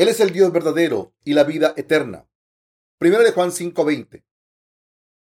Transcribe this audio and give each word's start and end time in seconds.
Él 0.00 0.08
es 0.08 0.18
el 0.20 0.30
Dios 0.30 0.50
verdadero 0.50 1.14
y 1.26 1.34
la 1.34 1.44
vida 1.44 1.74
eterna. 1.76 2.26
Primero 2.96 3.22
de 3.22 3.32
Juan 3.32 3.50
5:20. 3.52 4.24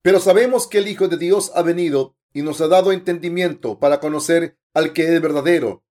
Pero 0.01 0.19
sabemos 0.19 0.67
que 0.67 0.79
el 0.79 0.89
Hijo 0.89 1.07
de 1.07 1.15
Dios 1.15 1.53
ha 1.55 1.61
venido 1.61 2.17
y 2.33 2.41
nos 2.41 2.59
ha 2.59 2.67
dado 2.67 2.91
entendimiento 2.91 3.79
para 3.79 4.01
conocer 4.01 4.57
al 4.73 4.91
que 4.91 5.03
es 5.03 5.21
verdadero. 5.21 5.85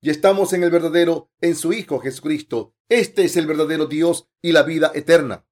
Y 0.00 0.08
estamos 0.08 0.54
en 0.54 0.62
el 0.62 0.70
verdadero, 0.70 1.30
en 1.42 1.54
su 1.54 1.74
Hijo 1.74 1.98
Jesucristo. 1.98 2.74
Este 2.88 3.26
es 3.26 3.36
el 3.36 3.46
verdadero 3.46 3.84
Dios 3.84 4.30
y 4.40 4.52
la 4.52 4.62
vida 4.62 4.90
eterna. 4.94 5.46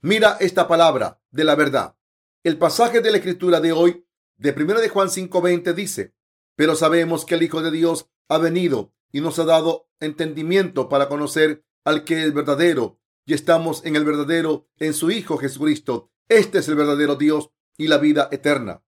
Mira 0.00 0.36
esta 0.38 0.68
palabra 0.68 1.20
de 1.32 1.42
la 1.42 1.56
verdad. 1.56 1.96
El 2.44 2.56
pasaje 2.56 3.00
de 3.00 3.10
la 3.10 3.16
escritura 3.16 3.60
de 3.60 3.72
hoy, 3.72 4.06
de 4.36 4.52
1 4.52 4.80
de 4.80 4.88
Juan 4.90 5.08
5:20, 5.08 5.74
dice, 5.74 6.14
pero 6.54 6.76
sabemos 6.76 7.24
que 7.24 7.34
el 7.34 7.42
Hijo 7.42 7.62
de 7.62 7.72
Dios 7.72 8.10
ha 8.28 8.38
venido 8.38 8.94
y 9.10 9.22
nos 9.22 9.40
ha 9.40 9.44
dado 9.44 9.88
entendimiento 9.98 10.88
para 10.88 11.08
conocer 11.08 11.64
al 11.84 12.04
que 12.04 12.24
es 12.24 12.34
verdadero, 12.34 13.00
y 13.24 13.34
estamos 13.34 13.84
en 13.84 13.96
el 13.96 14.04
verdadero, 14.04 14.68
en 14.78 14.94
su 14.94 15.10
Hijo 15.10 15.38
Jesucristo. 15.38 16.10
Este 16.28 16.58
es 16.58 16.68
el 16.68 16.74
verdadero 16.74 17.16
Dios 17.16 17.50
y 17.76 17.88
la 17.88 17.98
vida 17.98 18.28
eterna. 18.32 18.82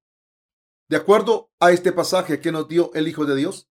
De 0.88 0.96
acuerdo 0.96 1.50
a 1.60 1.72
este 1.72 1.92
pasaje 1.92 2.40
que 2.40 2.52
nos 2.52 2.68
dio 2.68 2.90
el 2.94 3.08
Hijo 3.08 3.24
de 3.24 3.36
Dios, 3.36 3.70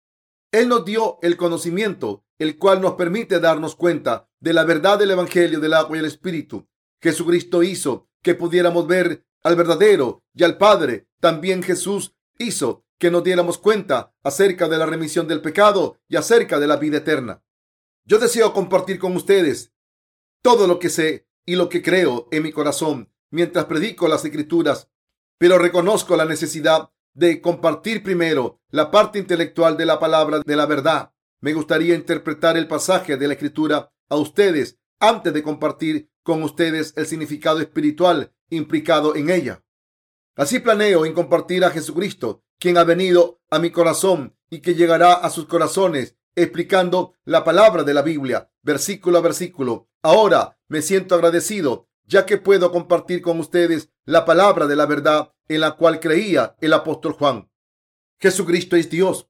Él 0.53 0.69
nos 0.69 0.85
dio 0.85 1.19
el 1.23 1.37
conocimiento, 1.37 2.25
el 2.39 2.59
cual 2.59 2.81
nos 2.81 2.95
permite 2.95 3.41
darnos 3.41 3.77
cuenta 3.77 4.29
de 4.41 4.53
la 4.53 4.65
verdad 4.65 4.99
del 4.99 5.11
Evangelio 5.11 5.61
del 5.61 5.75
agua 5.75 5.97
y 5.97 6.01
el 6.01 6.07
Espíritu. 6.07 6.69
Jesucristo 7.03 7.63
hizo 7.63 8.09
que 8.23 8.35
pudiéramos 8.35 8.87
ver 8.87 9.27
al 9.43 9.57
verdadero 9.57 10.25
y 10.35 10.45
al 10.45 10.57
Padre. 10.57 11.07
También 11.21 11.63
Jesús 11.63 12.17
hizo 12.39 12.85
que 12.99 13.11
nos 13.11 13.23
diéramos 13.23 13.59
cuenta 13.59 14.15
acerca 14.23 14.69
de 14.69 14.79
la 14.79 14.87
remisión 14.87 15.29
del 15.29 15.43
pecado 15.43 15.99
y 16.09 16.17
acerca 16.17 16.59
de 16.59 16.67
la 16.67 16.77
vida 16.77 16.99
eterna. 16.99 17.44
Yo 18.07 18.19
deseo 18.19 18.53
compartir 18.53 18.99
con 18.99 19.17
ustedes 19.17 19.73
todo 20.43 20.67
lo 20.67 20.79
que 20.79 20.91
sé 20.91 21.27
y 21.47 21.57
lo 21.57 21.71
que 21.71 21.83
creo 21.83 22.29
en 22.31 22.43
mi 22.43 22.53
corazón 22.53 23.11
mientras 23.31 23.65
predico 23.65 24.09
las 24.09 24.25
escrituras, 24.25 24.91
pero 25.39 25.59
reconozco 25.59 26.15
la 26.15 26.27
necesidad 26.27 26.91
de 27.15 27.41
compartir 27.41 28.03
primero 28.03 28.61
la 28.69 28.91
parte 28.91 29.19
intelectual 29.19 29.79
de 29.79 29.87
la 29.87 29.99
palabra 29.99 30.41
de 30.45 30.57
la 30.57 30.67
verdad. 30.67 31.15
Me 31.41 31.55
gustaría 31.55 31.95
interpretar 31.95 32.59
el 32.59 32.69
pasaje 32.69 33.17
de 33.17 33.27
la 33.27 33.35
escritura 33.35 33.93
a 34.11 34.17
ustedes 34.17 34.79
antes 35.01 35.33
de 35.33 35.43
compartir 35.43 36.11
con 36.23 36.43
ustedes 36.43 36.93
el 36.97 37.07
significado 37.07 37.61
espiritual 37.61 38.35
implicado 38.51 39.17
en 39.17 39.31
ella. 39.31 39.65
Así 40.37 40.59
planeo 40.59 41.07
en 41.07 41.15
compartir 41.15 41.65
a 41.65 41.71
Jesucristo, 41.71 42.45
quien 42.59 42.77
ha 42.77 42.85
venido 42.85 43.41
a 43.51 43.59
mi 43.59 43.71
corazón 43.71 44.37
y 44.51 44.61
que 44.61 44.75
llegará 44.75 45.15
a 45.15 45.31
sus 45.31 45.47
corazones 45.47 46.17
explicando 46.37 47.15
la 47.25 47.45
palabra 47.45 47.85
de 47.85 47.95
la 47.95 48.03
Biblia, 48.03 48.51
versículo 48.63 49.19
a 49.19 49.21
versículo. 49.21 49.89
Ahora 50.03 50.59
me 50.69 50.83
siento 50.83 51.15
agradecido, 51.15 51.89
ya 52.07 52.27
que 52.27 52.39
puedo 52.39 52.71
compartir 52.73 53.23
con 53.23 53.41
ustedes 53.41 53.91
la 54.05 54.25
palabra 54.25 54.67
de 54.67 54.77
la 54.77 54.87
verdad 54.87 55.33
en 55.49 55.61
la 55.61 55.73
cual 55.73 56.01
creía 56.01 56.57
el 56.61 56.73
apóstol 56.73 57.13
Juan. 57.13 57.51
Jesucristo 58.19 58.77
es 58.77 58.91
Dios. 58.91 59.29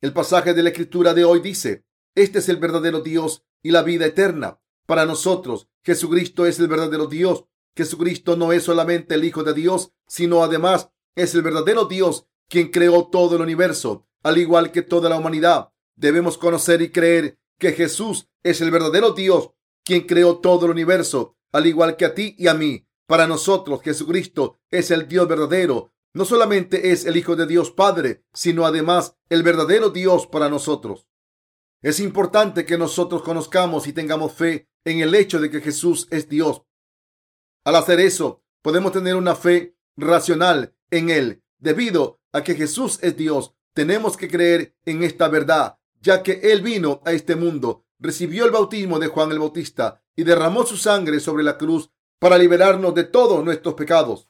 El 0.00 0.12
pasaje 0.12 0.54
de 0.54 0.62
la 0.62 0.70
escritura 0.70 1.14
de 1.14 1.24
hoy 1.24 1.40
dice, 1.40 1.84
este 2.14 2.38
es 2.38 2.48
el 2.48 2.58
verdadero 2.58 3.00
Dios 3.00 3.44
y 3.62 3.70
la 3.70 3.82
vida 3.82 4.06
eterna. 4.06 4.60
Para 4.86 5.06
nosotros, 5.06 5.68
Jesucristo 5.82 6.46
es 6.46 6.58
el 6.60 6.68
verdadero 6.68 7.06
Dios. 7.06 7.44
Jesucristo 7.74 8.36
no 8.36 8.52
es 8.52 8.62
solamente 8.64 9.14
el 9.14 9.24
Hijo 9.24 9.42
de 9.42 9.54
Dios, 9.54 9.92
sino 10.06 10.42
además 10.42 10.90
es 11.16 11.34
el 11.34 11.42
verdadero 11.42 11.86
Dios 11.86 12.26
quien 12.48 12.70
creó 12.70 13.08
todo 13.08 13.36
el 13.36 13.42
universo, 13.42 14.06
al 14.22 14.38
igual 14.38 14.70
que 14.70 14.82
toda 14.82 15.08
la 15.08 15.16
humanidad. 15.16 15.70
Debemos 15.96 16.38
conocer 16.38 16.82
y 16.82 16.90
creer 16.90 17.38
que 17.58 17.72
Jesús 17.72 18.28
es 18.42 18.60
el 18.60 18.70
verdadero 18.70 19.12
Dios, 19.12 19.50
quien 19.84 20.06
creó 20.06 20.38
todo 20.38 20.66
el 20.66 20.72
universo, 20.72 21.36
al 21.52 21.66
igual 21.66 21.96
que 21.96 22.04
a 22.04 22.14
ti 22.14 22.34
y 22.38 22.48
a 22.48 22.54
mí. 22.54 22.86
Para 23.06 23.26
nosotros, 23.26 23.82
Jesucristo 23.82 24.58
es 24.70 24.90
el 24.90 25.08
Dios 25.08 25.28
verdadero. 25.28 25.92
No 26.14 26.24
solamente 26.24 26.92
es 26.92 27.04
el 27.04 27.16
Hijo 27.16 27.36
de 27.36 27.46
Dios 27.46 27.70
Padre, 27.70 28.24
sino 28.32 28.66
además 28.66 29.16
el 29.28 29.42
verdadero 29.42 29.90
Dios 29.90 30.26
para 30.26 30.48
nosotros. 30.48 31.06
Es 31.82 32.00
importante 32.00 32.64
que 32.64 32.78
nosotros 32.78 33.22
conozcamos 33.22 33.86
y 33.86 33.92
tengamos 33.92 34.32
fe 34.32 34.68
en 34.84 35.00
el 35.00 35.14
hecho 35.14 35.38
de 35.40 35.50
que 35.50 35.60
Jesús 35.60 36.08
es 36.10 36.28
Dios. 36.28 36.62
Al 37.64 37.76
hacer 37.76 38.00
eso, 38.00 38.42
podemos 38.62 38.92
tener 38.92 39.16
una 39.16 39.34
fe 39.34 39.76
racional 39.96 40.74
en 40.90 41.10
Él. 41.10 41.42
Debido 41.58 42.20
a 42.32 42.42
que 42.42 42.54
Jesús 42.54 42.98
es 43.02 43.16
Dios, 43.16 43.54
tenemos 43.74 44.16
que 44.16 44.28
creer 44.28 44.76
en 44.86 45.02
esta 45.02 45.28
verdad 45.28 45.78
ya 46.04 46.22
que 46.22 46.40
Él 46.42 46.60
vino 46.60 47.00
a 47.06 47.12
este 47.12 47.34
mundo, 47.34 47.86
recibió 47.98 48.44
el 48.44 48.50
bautismo 48.50 48.98
de 48.98 49.08
Juan 49.08 49.32
el 49.32 49.38
Bautista 49.38 50.02
y 50.14 50.24
derramó 50.24 50.66
su 50.66 50.76
sangre 50.76 51.18
sobre 51.18 51.42
la 51.42 51.56
cruz 51.56 51.90
para 52.18 52.36
liberarnos 52.36 52.94
de 52.94 53.04
todos 53.04 53.42
nuestros 53.42 53.74
pecados. 53.74 54.28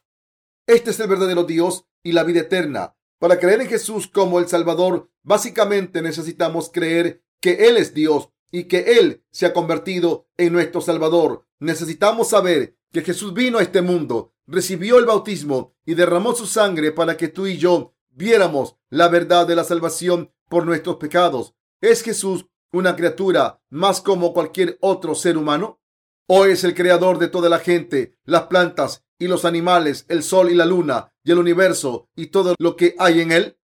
Este 0.66 0.92
es 0.92 1.00
el 1.00 1.08
verdadero 1.08 1.42
Dios 1.42 1.84
y 2.02 2.12
la 2.12 2.22
vida 2.22 2.40
eterna. 2.40 2.96
Para 3.18 3.40
creer 3.40 3.60
en 3.60 3.68
Jesús 3.68 4.06
como 4.06 4.38
el 4.38 4.46
Salvador, 4.46 5.10
básicamente 5.24 6.00
necesitamos 6.00 6.70
creer 6.72 7.24
que 7.40 7.66
Él 7.66 7.76
es 7.76 7.92
Dios 7.92 8.30
y 8.52 8.64
que 8.64 8.98
Él 8.98 9.24
se 9.32 9.46
ha 9.46 9.52
convertido 9.52 10.28
en 10.36 10.52
nuestro 10.52 10.80
Salvador. 10.80 11.44
Necesitamos 11.58 12.28
saber 12.28 12.78
que 12.92 13.02
Jesús 13.02 13.34
vino 13.34 13.58
a 13.58 13.62
este 13.62 13.82
mundo, 13.82 14.32
recibió 14.46 14.98
el 14.98 15.06
bautismo 15.06 15.74
y 15.84 15.94
derramó 15.94 16.36
su 16.36 16.46
sangre 16.46 16.92
para 16.92 17.16
que 17.16 17.26
tú 17.26 17.48
y 17.48 17.56
yo 17.56 17.94
viéramos 18.10 18.76
la 18.90 19.08
verdad 19.08 19.46
de 19.48 19.56
la 19.56 19.64
salvación 19.64 20.30
por 20.48 20.66
nuestros 20.66 20.96
pecados. 20.96 21.53
¿Es 21.80 22.02
Jesús 22.02 22.46
una 22.72 22.96
criatura 22.96 23.60
más 23.70 24.00
como 24.00 24.32
cualquier 24.32 24.78
otro 24.80 25.14
ser 25.14 25.36
humano? 25.36 25.80
¿O 26.26 26.46
es 26.46 26.64
el 26.64 26.74
creador 26.74 27.18
de 27.18 27.28
toda 27.28 27.48
la 27.48 27.58
gente, 27.58 28.16
las 28.24 28.44
plantas 28.44 29.04
y 29.18 29.28
los 29.28 29.44
animales, 29.44 30.06
el 30.08 30.22
sol 30.22 30.50
y 30.50 30.54
la 30.54 30.64
luna 30.64 31.12
y 31.22 31.32
el 31.32 31.38
universo 31.38 32.08
y 32.16 32.28
todo 32.28 32.54
lo 32.58 32.76
que 32.76 32.94
hay 32.98 33.20
en 33.20 33.32
él? 33.32 33.58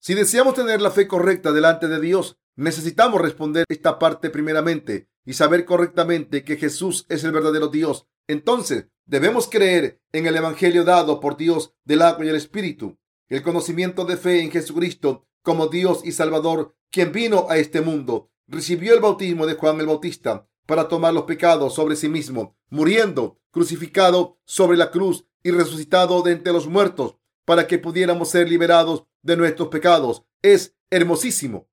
Si 0.00 0.14
deseamos 0.14 0.54
tener 0.54 0.80
la 0.80 0.90
fe 0.90 1.06
correcta 1.06 1.52
delante 1.52 1.88
de 1.88 2.00
Dios, 2.00 2.38
necesitamos 2.56 3.20
responder 3.20 3.64
esta 3.68 3.98
parte 3.98 4.30
primeramente 4.30 5.08
y 5.24 5.34
saber 5.34 5.64
correctamente 5.64 6.44
que 6.44 6.56
Jesús 6.56 7.06
es 7.08 7.24
el 7.24 7.32
verdadero 7.32 7.68
Dios. 7.68 8.06
Entonces, 8.28 8.86
debemos 9.04 9.48
creer 9.48 10.00
en 10.12 10.26
el 10.26 10.36
Evangelio 10.36 10.84
dado 10.84 11.20
por 11.20 11.36
Dios 11.36 11.74
del 11.84 12.02
agua 12.02 12.24
y 12.24 12.28
el 12.28 12.36
Espíritu. 12.36 12.98
El 13.28 13.42
conocimiento 13.42 14.04
de 14.04 14.16
fe 14.16 14.40
en 14.40 14.50
Jesucristo 14.50 15.26
como 15.42 15.68
Dios 15.68 16.00
y 16.04 16.12
Salvador, 16.12 16.74
quien 16.90 17.12
vino 17.12 17.46
a 17.48 17.58
este 17.58 17.80
mundo, 17.80 18.30
recibió 18.46 18.94
el 18.94 19.00
bautismo 19.00 19.46
de 19.46 19.54
Juan 19.54 19.80
el 19.80 19.86
Bautista 19.86 20.46
para 20.66 20.88
tomar 20.88 21.14
los 21.14 21.24
pecados 21.24 21.74
sobre 21.74 21.96
sí 21.96 22.08
mismo, 22.08 22.56
muriendo, 22.68 23.40
crucificado 23.50 24.38
sobre 24.44 24.76
la 24.76 24.90
cruz 24.90 25.24
y 25.42 25.50
resucitado 25.50 26.22
de 26.22 26.32
entre 26.32 26.52
los 26.52 26.66
muertos 26.66 27.16
para 27.44 27.66
que 27.66 27.78
pudiéramos 27.78 28.30
ser 28.30 28.48
liberados 28.48 29.04
de 29.22 29.36
nuestros 29.36 29.68
pecados. 29.68 30.24
Es 30.42 30.76
hermosísimo. 30.90 31.68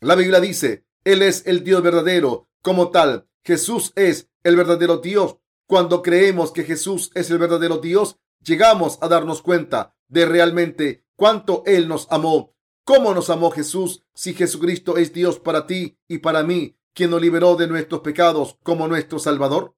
La 0.00 0.14
Biblia 0.14 0.40
dice, 0.40 0.86
Él 1.04 1.22
es 1.22 1.46
el 1.46 1.64
Dios 1.64 1.82
verdadero. 1.82 2.48
Como 2.62 2.90
tal, 2.90 3.28
Jesús 3.44 3.92
es 3.96 4.30
el 4.44 4.56
verdadero 4.56 4.98
Dios. 4.98 5.36
Cuando 5.66 6.02
creemos 6.02 6.52
que 6.52 6.64
Jesús 6.64 7.10
es 7.14 7.30
el 7.30 7.38
verdadero 7.38 7.78
Dios, 7.78 8.16
llegamos 8.42 8.98
a 9.02 9.08
darnos 9.08 9.42
cuenta 9.42 9.94
de 10.08 10.24
realmente 10.24 11.04
cuánto 11.16 11.62
Él 11.66 11.88
nos 11.88 12.06
amó 12.10 12.54
¿Cómo 12.88 13.12
nos 13.12 13.28
amó 13.28 13.50
Jesús 13.50 14.02
si 14.14 14.32
Jesucristo 14.32 14.96
es 14.96 15.12
Dios 15.12 15.38
para 15.38 15.66
ti 15.66 15.98
y 16.08 16.20
para 16.20 16.42
mí, 16.42 16.74
quien 16.94 17.10
nos 17.10 17.20
liberó 17.20 17.54
de 17.54 17.66
nuestros 17.66 18.00
pecados 18.00 18.56
como 18.62 18.88
nuestro 18.88 19.18
Salvador? 19.18 19.76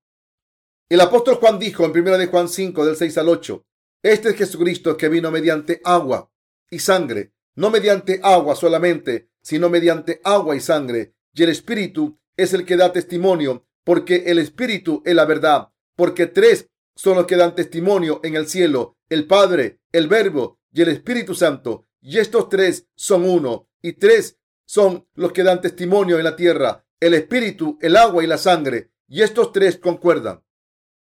El 0.88 1.00
apóstol 1.00 1.34
Juan 1.34 1.58
dijo 1.58 1.84
en 1.84 1.90
1 1.90 2.18
de 2.18 2.28
Juan 2.28 2.48
5 2.48 2.86
del 2.86 2.94
6 2.94 3.18
al 3.18 3.28
8, 3.28 3.66
Este 4.04 4.28
es 4.28 4.36
Jesucristo 4.36 4.96
que 4.96 5.08
vino 5.08 5.32
mediante 5.32 5.80
agua 5.82 6.30
y 6.70 6.78
sangre, 6.78 7.32
no 7.56 7.70
mediante 7.70 8.20
agua 8.22 8.54
solamente, 8.54 9.28
sino 9.42 9.68
mediante 9.68 10.20
agua 10.22 10.54
y 10.54 10.60
sangre. 10.60 11.16
Y 11.34 11.42
el 11.42 11.48
Espíritu 11.48 12.16
es 12.36 12.54
el 12.54 12.64
que 12.64 12.76
da 12.76 12.92
testimonio, 12.92 13.66
porque 13.82 14.22
el 14.26 14.38
Espíritu 14.38 15.02
es 15.04 15.16
la 15.16 15.24
verdad, 15.24 15.72
porque 15.96 16.28
tres 16.28 16.68
son 16.94 17.16
los 17.16 17.26
que 17.26 17.34
dan 17.34 17.56
testimonio 17.56 18.20
en 18.22 18.36
el 18.36 18.46
cielo, 18.46 18.98
el 19.08 19.26
Padre, 19.26 19.80
el 19.90 20.06
Verbo 20.06 20.60
y 20.72 20.82
el 20.82 20.90
Espíritu 20.90 21.34
Santo 21.34 21.88
y 22.00 22.18
estos 22.18 22.48
tres 22.48 22.86
son 22.94 23.28
uno, 23.28 23.68
y 23.82 23.94
tres 23.94 24.38
son 24.64 25.06
los 25.14 25.32
que 25.32 25.42
dan 25.42 25.60
testimonio 25.60 26.18
en 26.18 26.24
la 26.24 26.36
tierra, 26.36 26.84
el 27.00 27.14
espíritu, 27.14 27.78
el 27.80 27.96
agua 27.96 28.22
y 28.22 28.26
la 28.26 28.38
sangre, 28.38 28.90
y 29.08 29.22
estos 29.22 29.52
tres 29.52 29.78
concuerdan. 29.78 30.42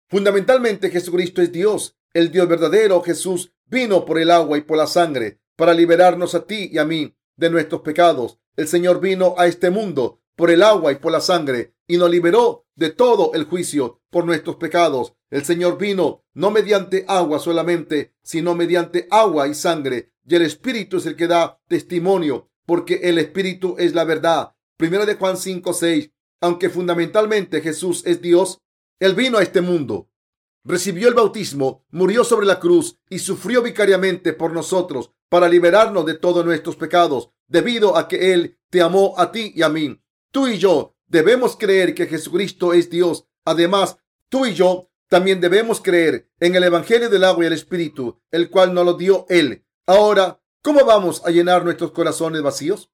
Fundamentalmente 0.09 0.91
Jesucristo 0.91 1.43
es 1.43 1.51
Dios, 1.51 1.97
el 2.15 2.31
Dios 2.31 2.49
verdadero. 2.49 3.03
Jesús 3.03 3.53
vino 3.67 4.05
por 4.05 4.19
el 4.19 4.31
agua 4.31 4.57
y 4.57 4.61
por 4.61 4.77
la 4.77 4.87
sangre 4.87 5.41
para 5.57 5.75
liberarnos 5.75 6.35
a 6.35 6.47
ti 6.47 6.71
y 6.73 6.79
a 6.79 6.85
mí 6.85 7.17
de 7.37 7.51
nuestros 7.51 7.81
pecados. 7.81 8.39
El 8.57 8.69
Señor 8.69 9.01
vino 9.01 9.35
a 9.37 9.47
este 9.47 9.71
mundo 9.71 10.21
por 10.37 10.51
el 10.51 10.63
agua 10.63 10.93
y 10.93 10.97
por 10.97 11.11
la 11.11 11.21
sangre 11.21 11.75
y 11.89 11.97
nos 11.97 12.11
liberó 12.11 12.67
de 12.77 12.91
todo 12.91 13.33
el 13.35 13.45
juicio 13.45 14.01
por 14.11 14.25
nuestros 14.25 14.57
pecados. 14.57 15.15
El 15.31 15.45
Señor 15.45 15.77
vino 15.77 16.25
no 16.35 16.51
mediante 16.51 17.05
agua 17.09 17.41
solamente, 17.41 18.15
sino 18.23 18.55
mediante 18.55 19.09
agua 19.11 19.49
y 19.49 19.55
sangre 19.55 20.13
y 20.27 20.35
el 20.35 20.43
Espíritu 20.43 20.97
es 20.97 21.07
el 21.07 21.17
que 21.17 21.29
da 21.29 21.61
testimonio, 21.69 22.51
porque 22.67 23.01
el 23.05 23.19
Espíritu 23.19 23.77
es 23.79 23.95
la 23.95 24.05
verdad. 24.05 24.55
Primero 24.77 25.07
de 25.07 25.15
Juan 25.15 25.37
5, 25.37 25.73
6. 25.73 26.11
aunque 26.41 26.69
fundamentalmente 26.69 27.63
Jesús 27.63 28.03
es 28.05 28.21
Dios, 28.21 28.61
Él 29.01 29.15
vino 29.15 29.39
a 29.39 29.43
este 29.43 29.63
mundo, 29.63 30.11
recibió 30.65 31.09
el 31.09 31.15
bautismo, 31.15 31.85
murió 31.91 32.25
sobre 32.25 32.47
la 32.47 32.61
cruz 32.61 32.99
y 33.09 33.21
sufrió 33.21 33.63
vicariamente 33.63 34.33
por 34.33 34.53
nosotros 34.53 35.13
para 35.29 35.49
liberarnos 35.49 36.05
de 36.05 36.15
todos 36.15 36.45
nuestros 36.45 36.77
pecados, 36.77 37.31
debido 37.49 37.97
a 37.97 38.07
que 38.07 38.33
Él 38.35 38.59
te 38.71 38.83
amó 38.83 39.15
a 39.17 39.33
ti 39.33 39.53
y 39.55 39.63
a 39.63 39.69
mí. 39.69 39.99
Tú 40.31 40.47
y 40.47 40.59
yo 40.59 40.97
debemos 41.07 41.57
creer 41.57 41.95
que 41.95 42.07
Jesucristo 42.07 42.75
es 42.75 42.91
Dios. 42.91 43.27
Además, 43.45 43.97
tú 44.29 44.45
y 44.45 44.55
yo 44.55 44.91
también 45.09 45.41
debemos 45.41 45.81
creer 45.81 46.29
en 46.41 46.55
el 46.57 46.65
Evangelio 46.65 47.09
del 47.09 47.25
agua 47.25 47.45
y 47.45 47.47
el 47.47 47.53
Espíritu, 47.53 48.21
el 48.31 48.51
cual 48.51 48.75
nos 48.75 48.85
lo 48.85 48.95
dio 48.95 49.25
Él. 49.29 49.66
Ahora, 49.89 50.43
¿cómo 50.63 50.85
vamos 50.85 51.23
a 51.25 51.31
llenar 51.31 51.65
nuestros 51.65 51.93
corazones 51.93 52.43
vacíos? 52.43 52.91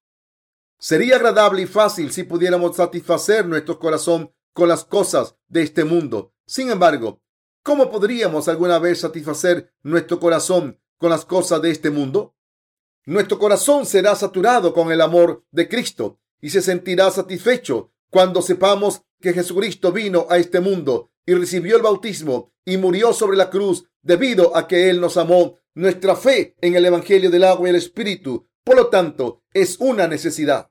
Sería 0.79 1.17
agradable 1.17 1.63
y 1.63 1.67
fácil 1.67 2.13
si 2.13 2.25
pudiéramos 2.25 2.77
satisfacer 2.77 3.47
nuestro 3.47 3.79
corazón 3.79 4.35
con 4.53 4.69
las 4.69 4.85
cosas 4.85 5.37
de 5.49 5.63
este 5.63 5.85
mundo. 5.85 6.35
Sin 6.45 6.71
embargo, 6.71 7.23
¿cómo 7.63 7.91
podríamos 7.91 8.47
alguna 8.49 8.79
vez 8.79 9.01
satisfacer 9.01 9.73
nuestro 9.83 10.21
corazón 10.21 10.83
con 10.99 11.09
las 11.09 11.25
cosas 11.25 11.63
de 11.63 11.71
este 11.71 11.89
mundo? 11.89 12.37
Nuestro 13.07 13.39
corazón 13.39 13.87
será 13.87 14.15
saturado 14.15 14.75
con 14.75 14.93
el 14.93 15.01
amor 15.01 15.47
de 15.51 15.71
Cristo 15.71 16.21
y 16.43 16.51
se 16.51 16.61
sentirá 16.61 17.11
satisfecho 17.11 17.91
cuando 18.11 18.43
sepamos 18.43 19.01
que 19.19 19.33
Jesucristo 19.33 19.93
vino 19.93 20.27
a 20.29 20.37
este 20.37 20.61
mundo 20.61 21.11
y 21.25 21.33
recibió 21.33 21.77
el 21.77 21.83
bautismo 21.83 22.53
y 22.67 22.77
murió 22.77 23.15
sobre 23.15 23.39
la 23.39 23.49
cruz 23.49 23.87
debido 24.03 24.55
a 24.55 24.69
que 24.69 24.91
Él 24.91 25.01
nos 25.01 25.17
amó. 25.17 25.59
Nuestra 25.75 26.17
fe 26.17 26.55
en 26.61 26.75
el 26.75 26.85
Evangelio 26.85 27.31
del 27.31 27.45
agua 27.45 27.67
y 27.67 27.71
el 27.71 27.77
Espíritu, 27.77 28.47
por 28.63 28.77
lo 28.77 28.89
tanto, 28.89 29.43
es 29.55 29.79
una 29.81 30.07
necesidad. 30.07 30.71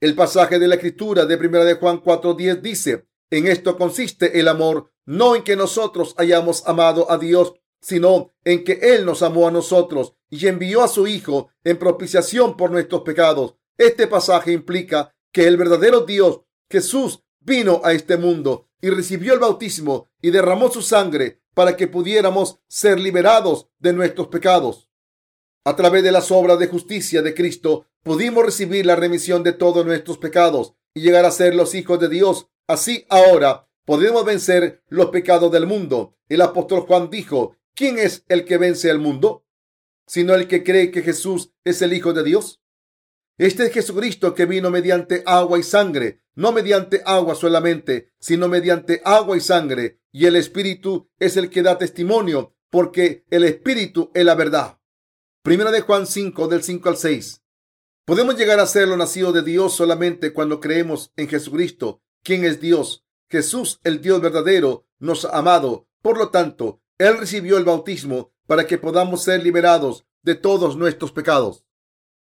El 0.00 0.14
pasaje 0.14 0.60
de 0.60 0.68
la 0.68 0.76
escritura 0.76 1.26
de 1.26 1.34
1 1.34 1.64
de 1.64 1.74
Juan 1.74 2.00
4:10 2.00 2.60
dice, 2.60 3.08
en 3.30 3.48
esto 3.48 3.76
consiste 3.76 4.38
el 4.38 4.46
amor, 4.46 4.92
no 5.06 5.34
en 5.34 5.42
que 5.42 5.56
nosotros 5.56 6.14
hayamos 6.18 6.62
amado 6.68 7.10
a 7.10 7.18
Dios, 7.18 7.54
sino 7.80 8.32
en 8.44 8.62
que 8.62 8.78
Él 8.80 9.04
nos 9.04 9.22
amó 9.22 9.48
a 9.48 9.50
nosotros 9.50 10.14
y 10.30 10.46
envió 10.46 10.84
a 10.84 10.88
su 10.88 11.08
Hijo 11.08 11.48
en 11.64 11.76
propiciación 11.76 12.56
por 12.56 12.70
nuestros 12.70 13.02
pecados. 13.02 13.56
Este 13.76 14.06
pasaje 14.06 14.52
implica 14.52 15.12
que 15.32 15.48
el 15.48 15.56
verdadero 15.56 16.02
Dios, 16.02 16.42
Jesús, 16.70 17.24
vino 17.40 17.80
a 17.82 17.92
este 17.92 18.16
mundo 18.16 18.68
y 18.80 18.90
recibió 18.90 19.34
el 19.34 19.40
bautismo 19.40 20.08
y 20.22 20.30
derramó 20.30 20.70
su 20.70 20.82
sangre 20.82 21.42
para 21.58 21.76
que 21.76 21.88
pudiéramos 21.88 22.60
ser 22.68 23.00
liberados 23.00 23.66
de 23.80 23.92
nuestros 23.92 24.28
pecados. 24.28 24.88
A 25.64 25.74
través 25.74 26.04
de 26.04 26.12
las 26.12 26.30
obras 26.30 26.60
de 26.60 26.68
justicia 26.68 27.20
de 27.20 27.34
Cristo 27.34 27.86
pudimos 28.04 28.44
recibir 28.44 28.86
la 28.86 28.94
remisión 28.94 29.42
de 29.42 29.52
todos 29.52 29.84
nuestros 29.84 30.18
pecados 30.18 30.74
y 30.94 31.00
llegar 31.00 31.24
a 31.24 31.32
ser 31.32 31.56
los 31.56 31.74
hijos 31.74 31.98
de 31.98 32.08
Dios. 32.08 32.46
Así 32.68 33.06
ahora 33.08 33.68
podemos 33.84 34.24
vencer 34.24 34.84
los 34.86 35.06
pecados 35.06 35.50
del 35.50 35.66
mundo. 35.66 36.14
El 36.28 36.42
apóstol 36.42 36.82
Juan 36.82 37.10
dijo, 37.10 37.56
¿quién 37.74 37.98
es 37.98 38.22
el 38.28 38.44
que 38.44 38.56
vence 38.56 38.88
al 38.88 39.00
mundo? 39.00 39.44
Sino 40.06 40.36
el 40.36 40.46
que 40.46 40.62
cree 40.62 40.92
que 40.92 41.02
Jesús 41.02 41.50
es 41.64 41.82
el 41.82 41.92
Hijo 41.92 42.12
de 42.12 42.22
Dios. 42.22 42.62
Este 43.38 43.66
es 43.66 43.72
Jesucristo 43.72 44.34
que 44.34 44.46
vino 44.46 44.68
mediante 44.68 45.22
agua 45.24 45.60
y 45.60 45.62
sangre, 45.62 46.24
no 46.34 46.50
mediante 46.50 47.02
agua 47.06 47.36
solamente, 47.36 48.12
sino 48.18 48.48
mediante 48.48 49.00
agua 49.04 49.36
y 49.36 49.40
sangre. 49.40 50.00
Y 50.10 50.26
el 50.26 50.34
Espíritu 50.34 51.08
es 51.20 51.36
el 51.36 51.48
que 51.48 51.62
da 51.62 51.78
testimonio, 51.78 52.56
porque 52.68 53.24
el 53.30 53.44
Espíritu 53.44 54.10
es 54.12 54.24
la 54.24 54.34
verdad. 54.34 54.80
Primera 55.42 55.70
de 55.70 55.82
Juan 55.82 56.08
5, 56.08 56.48
del 56.48 56.64
5 56.64 56.88
al 56.88 56.96
6. 56.96 57.44
Podemos 58.04 58.36
llegar 58.36 58.58
a 58.58 58.66
ser 58.66 58.88
lo 58.88 58.96
nacido 58.96 59.32
de 59.32 59.42
Dios 59.42 59.72
solamente 59.72 60.32
cuando 60.32 60.58
creemos 60.58 61.12
en 61.14 61.28
Jesucristo, 61.28 62.02
quien 62.24 62.44
es 62.44 62.60
Dios. 62.60 63.04
Jesús, 63.30 63.78
el 63.84 64.00
Dios 64.00 64.20
verdadero, 64.20 64.88
nos 64.98 65.24
ha 65.24 65.38
amado. 65.38 65.86
Por 66.02 66.18
lo 66.18 66.30
tanto, 66.30 66.82
Él 66.98 67.16
recibió 67.16 67.56
el 67.56 67.64
bautismo 67.64 68.32
para 68.48 68.66
que 68.66 68.78
podamos 68.78 69.22
ser 69.22 69.44
liberados 69.44 70.06
de 70.22 70.34
todos 70.34 70.76
nuestros 70.76 71.12
pecados. 71.12 71.67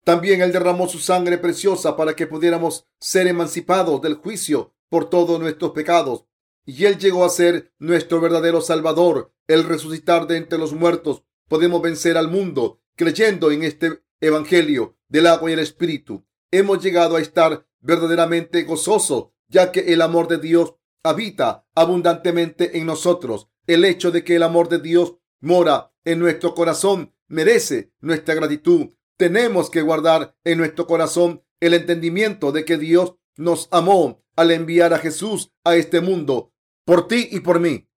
También 0.09 0.41
Él 0.41 0.53
derramó 0.53 0.89
su 0.89 1.01
sangre 1.01 1.37
preciosa 1.37 1.95
para 1.95 2.17
que 2.17 2.27
pudiéramos 2.27 2.87
ser 2.99 3.27
emancipados 3.27 4.01
del 4.01 4.15
juicio 4.15 4.73
por 4.89 5.11
todos 5.11 5.39
nuestros 5.39 5.73
pecados. 5.73 6.25
Y 6.65 6.87
Él 6.87 6.97
llegó 6.97 7.27
a 7.27 7.29
ser 7.29 7.75
nuestro 7.79 8.19
verdadero 8.19 8.63
Salvador, 8.63 9.35
el 9.49 9.65
resucitar 9.65 10.27
de 10.27 10.39
entre 10.39 10.57
los 10.59 10.73
muertos. 10.73 11.25
Podemos 11.47 11.83
vencer 11.83 12.17
al 12.17 12.29
mundo 12.29 12.81
creyendo 12.97 13.51
en 13.51 13.65
este 13.65 14.03
Evangelio 14.19 14.97
del 15.11 15.27
agua 15.27 15.51
y 15.51 15.53
el 15.53 15.59
Espíritu, 15.59 16.25
hemos 16.51 16.83
llegado 16.83 17.17
a 17.17 17.21
estar 17.21 17.67
verdaderamente 17.81 18.63
gozosos, 18.63 19.27
ya 19.49 19.73
que 19.73 19.93
el 19.93 20.01
amor 20.01 20.27
de 20.27 20.39
Dios 20.39 20.75
habita 21.03 21.67
abundantemente 21.75 22.79
en 22.79 22.87
nosotros. 22.87 23.51
El 23.67 23.85
hecho 23.85 24.11
de 24.11 24.25
que 24.25 24.37
el 24.37 24.43
amor 24.43 24.71
de 24.71 24.79
Dios 24.79 25.17
mora 25.43 25.93
en 26.07 26.19
nuestro 26.19 26.55
corazón 26.55 27.13
merece 27.27 27.93
nuestra 28.01 28.33
gratitud. 28.33 28.89
Tenemos 29.19 29.69
que 29.69 29.83
guardar 29.83 30.37
en 30.45 30.59
nuestro 30.59 30.87
corazón 30.87 31.43
el 31.59 31.75
entendimiento 31.75 32.53
de 32.53 32.65
que 32.65 32.79
Dios 32.79 33.17
nos 33.37 33.67
amó 33.73 34.25
al 34.37 34.53
enviar 34.53 34.95
a 34.95 34.99
Jesús 34.99 35.53
a 35.65 35.75
este 35.75 36.01
mundo 36.01 36.53
por 36.85 37.09
ti 37.09 37.29
y 37.33 37.41
por 37.41 37.59
mí, 37.59 37.89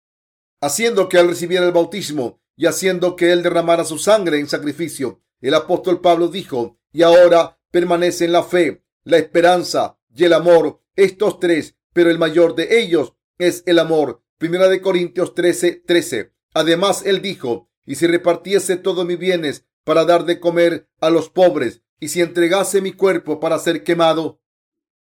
haciendo 0.62 1.08
que 1.10 1.20
al 1.20 1.28
recibir 1.28 1.60
el 1.60 1.72
bautismo 1.72 2.42
y 2.58 2.66
haciendo 2.66 3.16
que 3.16 3.32
él 3.32 3.44
derramara 3.44 3.86
su 3.86 4.00
sangre 4.00 4.40
en 4.40 4.50
sacrificio. 4.50 5.22
El 5.42 5.54
apóstol 5.54 6.02
Pablo 6.02 6.28
dijo, 6.28 6.80
y 6.92 7.04
ahora 7.04 7.60
permanecen 7.70 8.32
la 8.32 8.42
fe, 8.42 8.84
la 9.04 9.18
esperanza 9.18 10.00
y 10.14 10.24
el 10.24 10.34
amor, 10.34 10.82
estos 10.96 11.40
tres, 11.40 11.78
pero 11.94 12.10
el 12.10 12.18
mayor 12.18 12.56
de 12.56 12.80
ellos 12.82 13.14
es 13.38 13.62
el 13.68 13.78
amor. 13.78 14.24
Primera 14.40 14.68
de 14.70 14.82
Corintios 14.82 15.36
13, 15.36 15.84
13. 15.86 16.34
Además, 16.56 17.04
él 17.06 17.22
dijo, 17.22 17.70
y 17.86 17.94
si 17.96 18.08
repartiese 18.08 18.76
todos 18.76 19.06
mis 19.06 19.20
bienes 19.20 19.68
para 19.84 20.06
dar 20.06 20.26
de 20.26 20.40
comer 20.40 20.90
a 21.00 21.10
los 21.10 21.30
pobres, 21.30 21.82
y 22.00 22.10
si 22.10 22.22
entregase 22.22 22.82
mi 22.82 22.94
cuerpo 22.94 23.40
para 23.40 23.60
ser 23.60 23.84
quemado, 23.84 24.42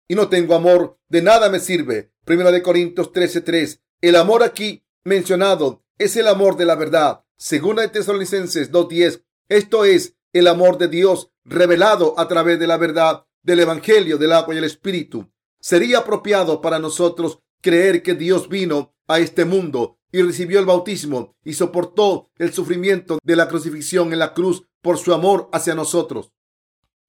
y 0.08 0.14
no 0.14 0.28
tengo 0.28 0.54
amor, 0.54 0.98
de 1.08 1.20
nada 1.22 1.50
me 1.50 1.60
sirve. 1.60 2.12
Primera 2.24 2.50
de 2.50 2.62
Corintios 2.62 3.12
13, 3.12 3.42
3. 3.42 3.82
El 4.00 4.16
amor 4.16 4.42
aquí 4.42 4.84
mencionado 5.04 5.84
es 5.98 6.16
el 6.16 6.28
amor 6.28 6.56
de 6.56 6.64
la 6.64 6.76
verdad. 6.76 7.24
Segunda 7.36 7.82
de 7.82 7.88
Tesalonicenses 7.88 8.72
2.10. 8.72 9.22
Esto 9.48 9.84
es 9.84 10.16
el 10.32 10.46
amor 10.46 10.78
de 10.78 10.88
Dios 10.88 11.30
revelado 11.44 12.18
a 12.18 12.26
través 12.26 12.58
de 12.58 12.66
la 12.66 12.78
verdad 12.78 13.26
del 13.42 13.60
Evangelio 13.60 14.16
del 14.16 14.32
agua 14.32 14.54
y 14.54 14.58
el 14.58 14.64
Espíritu. 14.64 15.30
Sería 15.60 15.98
apropiado 15.98 16.60
para 16.60 16.78
nosotros 16.78 17.40
creer 17.60 18.02
que 18.02 18.14
Dios 18.14 18.48
vino 18.48 18.94
a 19.06 19.18
este 19.18 19.44
mundo 19.44 19.98
y 20.10 20.22
recibió 20.22 20.58
el 20.58 20.66
bautismo 20.66 21.36
y 21.44 21.54
soportó 21.54 22.30
el 22.38 22.52
sufrimiento 22.52 23.18
de 23.22 23.36
la 23.36 23.48
crucifixión 23.48 24.12
en 24.12 24.20
la 24.20 24.32
cruz 24.32 24.67
por 24.80 24.98
su 24.98 25.12
amor 25.12 25.48
hacia 25.52 25.74
nosotros. 25.74 26.32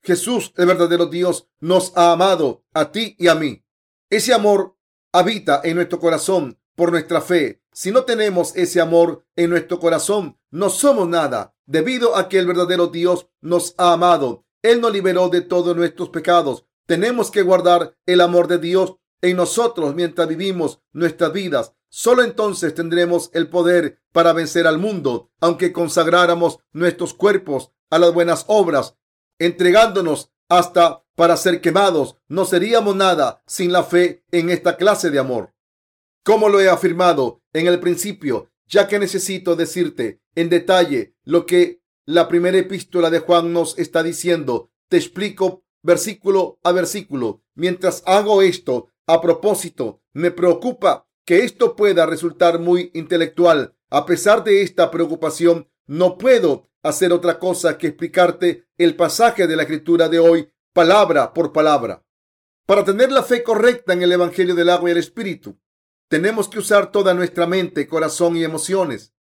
Jesús, 0.02 0.54
el 0.58 0.66
verdadero 0.66 1.08
Dios, 1.08 1.48
nos 1.60 1.96
ha 1.98 2.12
amado 2.12 2.64
a 2.74 2.92
ti 2.92 3.16
y 3.20 3.28
a 3.28 3.36
mí. 3.36 3.64
Ese 4.10 4.34
amor 4.34 4.76
habita 5.12 5.62
en 5.64 5.76
nuestro 5.76 6.00
corazón 6.00 6.58
por 6.76 6.92
nuestra 6.92 7.22
fe. 7.22 7.62
Si 7.74 7.92
no 7.92 8.04
tenemos 8.04 8.56
ese 8.56 8.82
amor 8.82 9.26
en 9.36 9.50
nuestro 9.50 9.80
corazón, 9.80 10.38
no 10.52 10.70
somos 10.70 11.08
nada, 11.08 11.56
debido 11.66 12.16
a 12.16 12.30
que 12.30 12.40
el 12.40 12.48
verdadero 12.48 12.88
Dios 12.88 13.28
nos 13.42 13.76
ha 13.78 13.94
amado. 13.94 14.46
Él 14.62 14.82
nos 14.82 14.92
liberó 14.92 15.30
de 15.30 15.42
todos 15.42 15.76
nuestros 15.76 16.10
pecados. 16.10 16.66
Tenemos 16.86 17.32
que 17.32 17.42
guardar 17.42 17.96
el 18.06 18.22
amor 18.22 18.48
de 18.48 18.58
Dios 18.58 18.96
en 19.22 19.38
nosotros 19.38 19.94
mientras 19.96 20.28
vivimos 20.28 20.82
nuestras 20.92 21.32
vidas. 21.32 21.74
Solo 21.90 22.24
entonces 22.24 22.76
tendremos 22.76 23.32
el 23.34 23.50
poder 23.50 24.00
para 24.12 24.32
vencer 24.34 24.68
al 24.68 24.78
mundo, 24.78 25.32
aunque 25.40 25.74
consagráramos 25.74 26.60
nuestros 26.72 27.14
cuerpos 27.14 27.72
a 27.90 27.98
las 27.98 28.14
buenas 28.14 28.46
obras, 28.48 28.96
entregándonos 29.40 30.32
hasta 30.48 31.04
para 31.16 31.36
ser 31.36 31.62
quemados. 31.62 32.18
No 32.28 32.46
seríamos 32.46 32.96
nada 32.96 33.44
sin 33.48 33.72
la 33.72 33.84
fe 33.84 34.24
en 34.32 34.50
esta 34.50 34.78
clase 34.78 35.10
de 35.10 35.20
amor. 35.20 35.54
Como 36.24 36.48
lo 36.50 36.62
he 36.62 36.70
afirmado 36.70 37.42
en 37.54 37.68
el 37.68 37.80
principio, 37.80 38.52
ya 38.68 38.88
que 38.88 39.00
necesito 39.00 39.56
decirte 39.56 40.22
en 40.36 40.50
detalle 40.50 41.16
lo 41.24 41.46
que 41.46 41.82
la 42.06 42.28
primera 42.28 42.58
epístola 42.58 43.10
de 43.10 43.20
Juan 43.20 43.52
nos 43.52 43.78
está 43.80 44.04
diciendo, 44.04 44.72
te 44.88 44.98
explico 44.98 45.64
versículo 45.82 46.60
a 46.64 46.72
versículo. 46.72 47.44
Mientras 47.56 48.04
hago 48.06 48.42
esto, 48.42 48.90
a 49.08 49.22
propósito, 49.22 50.02
me 50.14 50.32
preocupa 50.32 51.09
que 51.26 51.44
esto 51.44 51.76
pueda 51.76 52.06
resultar 52.06 52.60
muy 52.60 52.92
intelectual. 52.94 53.76
A 53.90 54.06
pesar 54.06 54.44
de 54.44 54.62
esta 54.62 54.92
preocupación, 54.92 55.68
no 55.88 56.18
puedo 56.18 56.70
hacer 56.84 57.12
otra 57.12 57.40
cosa 57.40 57.78
que 57.78 57.88
explicarte 57.88 58.68
el 58.78 58.96
pasaje 58.96 59.48
de 59.48 59.56
la 59.56 59.64
escritura 59.64 60.10
de 60.10 60.20
hoy, 60.20 60.50
palabra 60.74 61.34
por 61.34 61.52
palabra. 61.52 62.06
Para 62.66 62.84
tener 62.84 63.12
la 63.12 63.24
fe 63.24 63.44
correcta 63.44 63.94
en 63.94 64.04
el 64.04 64.12
Evangelio 64.12 64.56
del 64.56 64.70
agua 64.70 64.90
y 64.90 64.92
el 64.92 65.00
Espíritu, 65.00 65.60
tenemos 66.10 66.50
que 66.50 66.60
usar 66.60 66.92
toda 66.92 67.14
nuestra 67.14 67.46
mente, 67.46 67.88
corazón 67.88 68.36
y 68.36 68.44
emociones. 68.44 69.14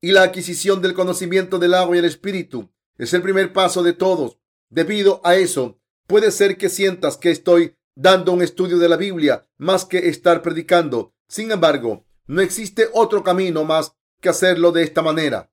Y 0.00 0.12
la 0.12 0.22
adquisición 0.22 0.82
del 0.82 0.92
conocimiento 0.92 1.58
del 1.58 1.72
agua 1.72 1.96
y 1.96 1.98
el 2.00 2.04
espíritu 2.04 2.70
es 2.98 3.14
el 3.14 3.22
primer 3.22 3.52
paso 3.52 3.82
de 3.82 3.92
todos. 3.92 4.38
Debido 4.68 5.20
a 5.24 5.36
eso, 5.36 5.80
puede 6.06 6.32
ser 6.32 6.58
que 6.58 6.68
sientas 6.68 7.16
que 7.16 7.30
estoy 7.30 7.76
dando 7.94 8.32
un 8.32 8.42
estudio 8.42 8.78
de 8.78 8.88
la 8.88 8.96
Biblia 8.96 9.48
más 9.56 9.84
que 9.84 10.08
estar 10.08 10.42
predicando. 10.42 11.14
Sin 11.28 11.50
embargo, 11.50 12.06
no 12.26 12.40
existe 12.40 12.88
otro 12.92 13.22
camino 13.22 13.64
más 13.64 13.92
que 14.20 14.28
hacerlo 14.28 14.72
de 14.72 14.82
esta 14.82 15.02
manera. 15.02 15.50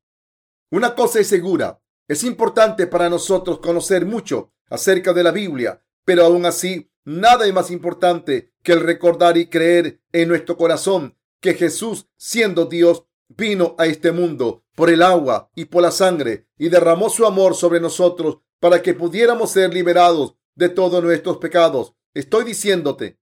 Una 0.72 0.96
cosa 0.96 1.20
es 1.20 1.28
segura, 1.28 1.82
es 2.08 2.24
importante 2.24 2.88
para 2.88 3.10
nosotros 3.10 3.60
conocer 3.60 4.06
mucho 4.06 4.54
acerca 4.70 5.14
de 5.14 5.24
la 5.24 5.32
Biblia, 5.32 5.84
pero 6.06 6.26
aún 6.26 6.46
así, 6.46 6.92
nada 7.06 7.46
es 7.46 7.54
más 7.54 7.72
importante 7.72 8.54
que 8.62 8.74
el 8.74 8.82
recordar 8.82 9.38
y 9.38 9.48
creer 9.48 10.02
en 10.12 10.30
nuestro 10.30 10.58
corazón 10.58 11.18
que 11.40 11.54
Jesús, 11.54 12.08
siendo 12.18 12.66
Dios, 12.66 13.06
vino 13.28 13.76
a 13.78 13.86
este 13.86 14.12
mundo 14.12 14.64
por 14.76 14.90
el 14.90 15.02
agua 15.02 15.52
y 15.56 15.66
por 15.66 15.82
la 15.82 15.92
sangre 15.92 16.48
y 16.58 16.70
derramó 16.70 17.10
su 17.10 17.26
amor 17.26 17.56
sobre 17.56 17.80
nosotros 17.80 18.40
para 18.60 18.82
que 18.82 18.94
pudiéramos 18.94 19.52
ser 19.52 19.74
liberados 19.74 20.36
de 20.56 20.70
todos 20.70 21.04
nuestros 21.04 21.38
pecados. 21.38 21.94
Estoy 22.14 22.46
diciéndote 22.46 23.20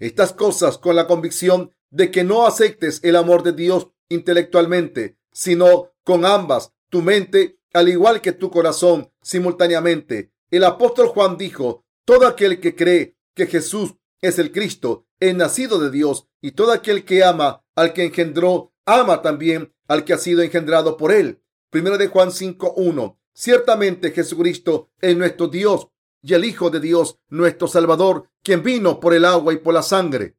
estas 0.00 0.32
cosas 0.32 0.78
con 0.78 0.96
la 0.96 1.06
convicción 1.06 1.72
de 1.90 2.10
que 2.10 2.24
no 2.24 2.46
aceptes 2.46 3.00
el 3.04 3.16
amor 3.16 3.42
de 3.42 3.52
Dios 3.52 3.88
intelectualmente, 4.08 5.18
sino 5.32 5.92
con 6.02 6.24
ambas, 6.24 6.72
tu 6.88 7.02
mente, 7.02 7.58
al 7.72 7.88
igual 7.88 8.20
que 8.20 8.32
tu 8.32 8.50
corazón, 8.50 9.12
simultáneamente. 9.22 10.32
El 10.50 10.64
apóstol 10.64 11.08
Juan 11.08 11.36
dijo, 11.36 11.84
todo 12.04 12.26
aquel 12.26 12.58
que 12.60 12.74
cree 12.74 13.16
que 13.34 13.46
Jesús 13.46 13.94
es 14.20 14.38
el 14.38 14.50
Cristo, 14.50 15.06
es 15.20 15.34
nacido 15.34 15.78
de 15.78 15.90
Dios, 15.90 16.26
y 16.40 16.52
todo 16.52 16.72
aquel 16.72 17.04
que 17.04 17.22
ama 17.22 17.64
al 17.76 17.92
que 17.92 18.04
engendró, 18.04 18.72
ama 18.84 19.22
también 19.22 19.72
al 19.86 20.04
que 20.04 20.14
ha 20.14 20.18
sido 20.18 20.42
engendrado 20.42 20.96
por 20.96 21.12
él. 21.12 21.42
Primero 21.70 21.98
de 21.98 22.08
Juan 22.08 22.30
5.1. 22.30 23.16
Ciertamente 23.32 24.10
Jesucristo 24.10 24.90
es 25.00 25.16
nuestro 25.16 25.48
Dios 25.48 25.88
y 26.22 26.34
el 26.34 26.44
Hijo 26.44 26.70
de 26.70 26.80
Dios, 26.80 27.18
nuestro 27.28 27.68
Salvador, 27.68 28.28
quien 28.42 28.62
vino 28.62 29.00
por 29.00 29.14
el 29.14 29.24
agua 29.24 29.52
y 29.52 29.58
por 29.58 29.74
la 29.74 29.82
sangre 29.82 30.36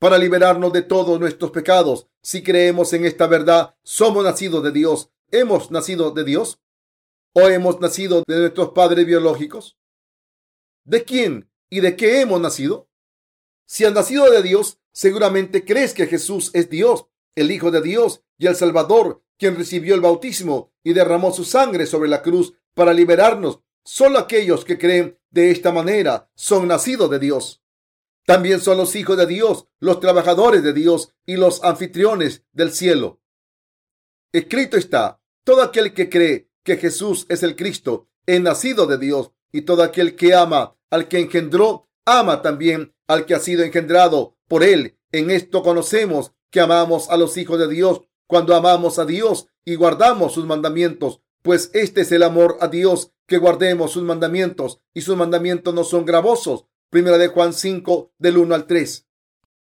para 0.00 0.16
liberarnos 0.16 0.72
de 0.72 0.82
todos 0.82 1.20
nuestros 1.20 1.52
pecados. 1.52 2.08
Si 2.22 2.42
creemos 2.42 2.92
en 2.94 3.04
esta 3.04 3.26
verdad, 3.26 3.76
somos 3.84 4.24
nacidos 4.24 4.64
de 4.64 4.72
Dios. 4.72 5.10
¿Hemos 5.30 5.70
nacido 5.70 6.10
de 6.10 6.24
Dios? 6.24 6.58
¿O 7.34 7.42
hemos 7.48 7.80
nacido 7.80 8.24
de 8.26 8.38
nuestros 8.38 8.70
padres 8.70 9.06
biológicos? 9.06 9.78
¿De 10.84 11.04
quién 11.04 11.50
y 11.68 11.80
de 11.80 11.96
qué 11.96 12.22
hemos 12.22 12.40
nacido? 12.40 12.88
Si 13.66 13.84
has 13.84 13.92
nacido 13.92 14.28
de 14.30 14.42
Dios, 14.42 14.80
seguramente 14.90 15.66
crees 15.66 15.92
que 15.92 16.06
Jesús 16.06 16.50
es 16.54 16.70
Dios, 16.70 17.06
el 17.36 17.50
Hijo 17.50 17.70
de 17.70 17.82
Dios 17.82 18.24
y 18.38 18.46
el 18.46 18.56
Salvador, 18.56 19.22
quien 19.38 19.54
recibió 19.54 19.94
el 19.94 20.00
bautismo 20.00 20.72
y 20.82 20.94
derramó 20.94 21.30
su 21.30 21.44
sangre 21.44 21.84
sobre 21.84 22.08
la 22.08 22.22
cruz 22.22 22.54
para 22.74 22.94
liberarnos. 22.94 23.60
Solo 23.84 24.18
aquellos 24.18 24.64
que 24.64 24.78
creen 24.78 25.18
de 25.30 25.50
esta 25.50 25.72
manera 25.72 26.30
son 26.34 26.68
nacidos 26.68 27.10
de 27.10 27.18
Dios. 27.18 27.62
También 28.26 28.60
son 28.60 28.76
los 28.76 28.94
hijos 28.96 29.16
de 29.16 29.26
Dios, 29.26 29.66
los 29.78 30.00
trabajadores 30.00 30.62
de 30.62 30.72
Dios 30.72 31.14
y 31.26 31.36
los 31.36 31.64
anfitriones 31.64 32.44
del 32.52 32.72
cielo. 32.72 33.20
Escrito 34.32 34.76
está, 34.76 35.20
todo 35.44 35.62
aquel 35.62 35.94
que 35.94 36.08
cree 36.08 36.50
que 36.62 36.76
Jesús 36.76 37.26
es 37.28 37.42
el 37.42 37.56
Cristo 37.56 38.08
es 38.26 38.40
nacido 38.40 38.86
de 38.86 38.98
Dios 38.98 39.32
y 39.50 39.62
todo 39.62 39.82
aquel 39.82 40.14
que 40.14 40.34
ama 40.34 40.76
al 40.90 41.08
que 41.08 41.18
engendró, 41.18 41.88
ama 42.04 42.42
también 42.42 42.94
al 43.06 43.26
que 43.26 43.34
ha 43.34 43.40
sido 43.40 43.64
engendrado 43.64 44.36
por 44.46 44.62
él. 44.62 44.98
En 45.12 45.30
esto 45.30 45.62
conocemos 45.62 46.32
que 46.50 46.60
amamos 46.60 47.10
a 47.10 47.16
los 47.16 47.36
hijos 47.36 47.58
de 47.58 47.68
Dios 47.68 48.02
cuando 48.26 48.54
amamos 48.54 48.98
a 48.98 49.04
Dios 49.04 49.48
y 49.64 49.74
guardamos 49.74 50.34
sus 50.34 50.46
mandamientos, 50.46 51.20
pues 51.42 51.70
este 51.72 52.02
es 52.02 52.12
el 52.12 52.22
amor 52.22 52.58
a 52.60 52.68
Dios, 52.68 53.12
que 53.26 53.38
guardemos 53.38 53.92
sus 53.92 54.02
mandamientos 54.02 54.80
y 54.92 55.02
sus 55.02 55.16
mandamientos 55.16 55.72
no 55.72 55.84
son 55.84 56.04
gravosos. 56.04 56.66
Primera 56.90 57.18
de 57.18 57.28
Juan 57.28 57.52
5 57.52 58.14
del 58.18 58.38
1 58.38 58.54
al 58.54 58.66
3. 58.66 59.06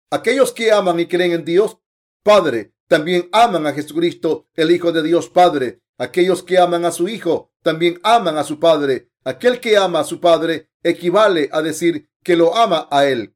Aquellos 0.10 0.52
que 0.52 0.72
aman 0.72 1.00
y 1.00 1.08
creen 1.08 1.34
en 1.34 1.46
Dios 1.46 1.78
Padre 2.24 2.74
también 2.88 3.30
aman 3.32 3.68
a 3.68 3.74
Jesucristo, 3.74 4.48
el 4.56 4.72
Hijo 4.72 4.92
de 4.92 5.04
Dios 5.04 5.30
Padre. 5.30 5.82
Aquellos 6.00 6.42
que 6.42 6.58
aman 6.58 6.86
a 6.86 6.92
su 6.92 7.08
Hijo 7.08 7.52
también 7.62 8.00
aman 8.04 8.38
a 8.38 8.44
su 8.44 8.60
Padre. 8.60 9.12
Aquel 9.24 9.60
que 9.60 9.78
ama 9.78 10.00
a 10.00 10.04
su 10.04 10.20
Padre 10.20 10.72
equivale 10.82 11.50
a 11.52 11.62
decir 11.62 12.10
que 12.24 12.36
lo 12.36 12.56
ama 12.56 12.88
a 12.90 13.06
Él. 13.06 13.36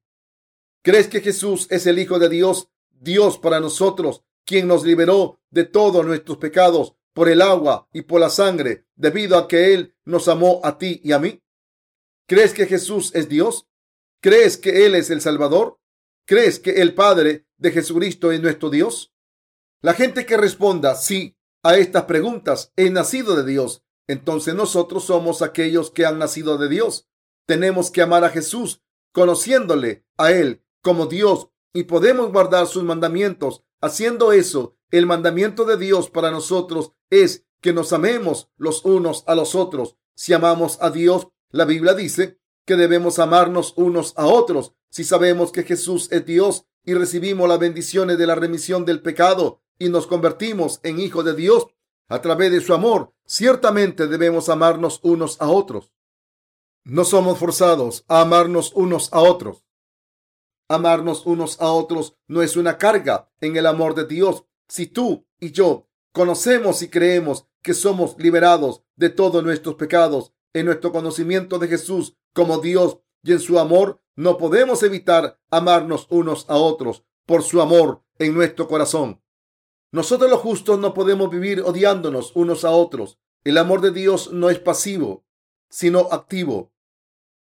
¿Crees 0.82 1.08
que 1.08 1.22
Jesús 1.22 1.68
es 1.70 1.86
el 1.86 2.00
Hijo 2.00 2.18
de 2.18 2.30
Dios, 2.30 2.70
Dios 2.90 3.38
para 3.38 3.60
nosotros, 3.60 4.24
quien 4.46 4.68
nos 4.68 4.84
liberó 4.84 5.40
de 5.52 5.66
todos 5.66 6.04
nuestros 6.04 6.38
pecados 6.40 6.96
por 7.13 7.29
el 7.29 7.41
agua 7.41 7.88
y 7.93 8.01
por 8.01 8.20
la 8.20 8.29
sangre, 8.29 8.86
debido 8.96 9.38
a 9.38 9.48
que 9.48 9.74
Él 9.74 9.96
nos 10.05 10.27
amó 10.27 10.62
a 10.63 10.77
ti 10.77 11.00
y 11.03 11.12
a 11.12 11.20
mí? 11.20 11.41
¿Crees 12.27 12.53
que 12.53 12.65
Jesús 12.65 13.12
es 13.13 13.29
Dios? 13.29 13.67
¿Crees 14.22 14.58
que 14.58 14.86
Él 14.86 14.96
es 14.96 15.10
el 15.10 15.22
Salvador? 15.22 15.79
¿Crees 16.25 16.60
que 16.60 16.82
el 16.82 16.93
Padre 16.93 17.46
de 17.58 17.72
Jesucristo 17.72 18.32
es 18.32 18.41
nuestro 18.41 18.70
Dios? 18.70 19.13
La 19.82 19.93
gente 19.93 20.25
que 20.25 20.38
responda 20.38 20.96
sí 20.96 21.38
a 21.62 21.77
estas 21.77 22.03
preguntas 22.03 22.72
es 22.75 22.91
nacido 22.91 23.36
de 23.36 23.50
Dios. 23.50 23.84
Entonces 24.08 24.55
nosotros 24.55 25.05
somos 25.05 25.41
aquellos 25.41 25.91
que 25.91 26.05
han 26.05 26.20
nacido 26.20 26.58
de 26.58 26.70
Dios. 26.70 27.10
Tenemos 27.46 27.91
que 27.91 28.01
amar 28.01 28.24
a 28.24 28.29
Jesús, 28.29 28.82
conociéndole 29.12 30.05
a 30.17 30.32
Él 30.32 30.63
como 30.82 31.08
Dios 31.08 31.50
y 31.74 31.84
podemos 31.84 32.32
guardar 32.32 32.67
sus 32.67 32.84
mandamientos. 32.84 33.63
Haciendo 33.82 34.32
eso, 34.32 34.77
el 34.91 35.05
mandamiento 35.05 35.65
de 35.65 35.77
Dios 35.77 36.10
para 36.10 36.32
nosotros 36.32 36.93
es 37.22 37.46
que 37.62 37.74
nos 37.74 37.93
amemos 37.93 38.50
los 38.58 38.84
unos 38.86 39.24
a 39.27 39.36
los 39.36 39.55
otros. 39.55 39.98
Si 40.15 40.34
amamos 40.34 40.77
a 40.82 40.89
Dios, 40.89 41.29
la 41.50 41.65
Biblia 41.65 41.93
dice 41.93 42.39
que 42.65 42.75
debemos 42.75 43.20
amarnos 43.20 43.74
unos 43.77 44.13
a 44.17 44.25
otros. 44.25 44.74
Si 44.89 45.03
sabemos 45.03 45.51
que 45.51 45.63
Jesús 45.63 46.12
es 46.12 46.25
Dios 46.25 46.65
y 46.84 46.93
recibimos 46.93 47.48
las 47.48 47.60
bendiciones 47.60 48.17
de 48.17 48.27
la 48.27 48.36
remisión 48.36 48.86
del 48.86 49.01
pecado 49.01 49.62
y 49.79 49.89
nos 49.89 50.08
convertimos 50.08 50.79
en 50.84 51.00
hijos 51.00 51.24
de 51.25 51.34
Dios 51.34 51.67
a 52.10 52.22
través 52.22 52.51
de 52.51 52.62
su 52.62 52.74
amor, 52.74 53.13
ciertamente 53.25 54.08
debemos 54.08 54.50
amarnos 54.50 55.00
unos 55.03 55.39
a 55.41 55.48
otros. 55.48 55.91
No 56.84 57.05
somos 57.05 57.39
forzados 57.39 58.03
a 58.08 58.22
amarnos 58.22 58.74
unos 58.75 59.12
a 59.13 59.22
otros. 59.22 59.63
Amarnos 60.67 61.25
unos 61.25 61.62
a 61.62 61.72
otros 61.72 62.17
no 62.27 62.41
es 62.41 62.58
una 62.58 62.77
carga 62.77 63.32
en 63.39 63.55
el 63.55 63.67
amor 63.67 63.96
de 63.96 64.05
Dios. 64.05 64.43
Si 64.67 64.88
tú 64.88 65.25
y 65.39 65.51
yo 65.51 65.88
conocemos 66.13 66.82
y 66.82 66.89
creemos 66.89 67.48
que 67.62 67.74
somos 67.74 68.15
liberados 68.17 68.84
de 68.96 69.10
todos 69.10 69.43
nuestros 69.43 69.75
pecados 69.75 70.32
en 70.53 70.67
nuestro 70.67 70.91
conocimiento 70.91 71.60
de 71.60 71.67
Jesús 71.67 72.15
como 72.34 72.60
Dios 72.60 73.00
y 73.24 73.34
en 73.34 73.39
su 73.39 73.60
amor, 73.60 74.01
no 74.15 74.38
podemos 74.38 74.84
evitar 74.84 75.39
amarnos 75.50 76.08
unos 76.10 76.46
a 76.50 76.55
otros 76.55 77.03
por 77.25 77.41
su 77.41 77.62
amor 77.62 78.03
en 78.20 78.34
nuestro 78.34 78.67
corazón. 78.67 79.22
Nosotros 79.91 80.29
los 80.29 80.39
justos 80.39 80.79
no 80.79 80.93
podemos 80.93 81.29
vivir 81.29 81.62
odiándonos 81.62 82.32
unos 82.36 82.63
a 82.65 82.72
otros. 82.72 83.20
El 83.43 83.58
amor 83.58 83.82
de 83.82 83.91
Dios 83.91 84.32
no 84.32 84.50
es 84.50 84.60
pasivo, 84.60 85.25
sino 85.70 86.12
activo. 86.12 86.72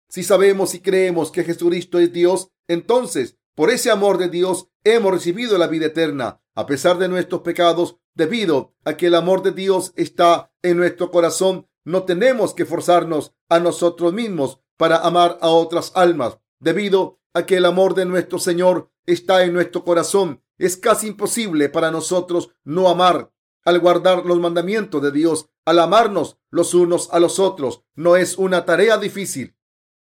Si 0.08 0.22
sabemos 0.22 0.74
y 0.74 0.80
creemos 0.80 1.30
que 1.30 1.44
Jesucristo 1.44 1.98
es 1.98 2.12
Dios, 2.12 2.50
entonces, 2.68 3.36
por 3.54 3.70
ese 3.70 3.90
amor 3.90 4.18
de 4.18 4.28
Dios, 4.28 4.68
hemos 4.84 5.12
recibido 5.12 5.58
la 5.58 5.66
vida 5.66 5.86
eterna, 5.86 6.40
a 6.54 6.66
pesar 6.66 6.98
de 6.98 7.08
nuestros 7.08 7.42
pecados, 7.42 7.96
debido 8.16 8.74
a 8.84 8.96
que 8.96 9.06
el 9.06 9.14
amor 9.14 9.42
de 9.42 9.52
Dios 9.52 9.92
está 9.94 10.50
en 10.62 10.78
nuestro 10.78 11.12
corazón 11.12 11.68
no 11.86 12.02
tenemos 12.02 12.52
que 12.52 12.66
forzarnos 12.66 13.32
a 13.48 13.60
nosotros 13.60 14.12
mismos 14.12 14.58
para 14.76 14.98
amar 14.98 15.38
a 15.40 15.50
otras 15.50 15.92
almas, 15.94 16.38
debido 16.58 17.20
a 17.32 17.46
que 17.46 17.58
el 17.58 17.64
amor 17.64 17.94
de 17.94 18.04
nuestro 18.04 18.40
Señor 18.40 18.90
está 19.06 19.44
en 19.44 19.52
nuestro 19.52 19.84
corazón. 19.84 20.42
Es 20.58 20.76
casi 20.76 21.06
imposible 21.06 21.68
para 21.68 21.92
nosotros 21.92 22.50
no 22.64 22.88
amar. 22.88 23.32
Al 23.64 23.78
guardar 23.78 24.26
los 24.26 24.40
mandamientos 24.40 25.00
de 25.00 25.12
Dios, 25.12 25.48
al 25.64 25.78
amarnos 25.78 26.38
los 26.50 26.74
unos 26.74 27.08
a 27.12 27.20
los 27.20 27.38
otros, 27.38 27.82
no 27.94 28.16
es 28.16 28.36
una 28.36 28.64
tarea 28.64 28.98
difícil. 28.98 29.56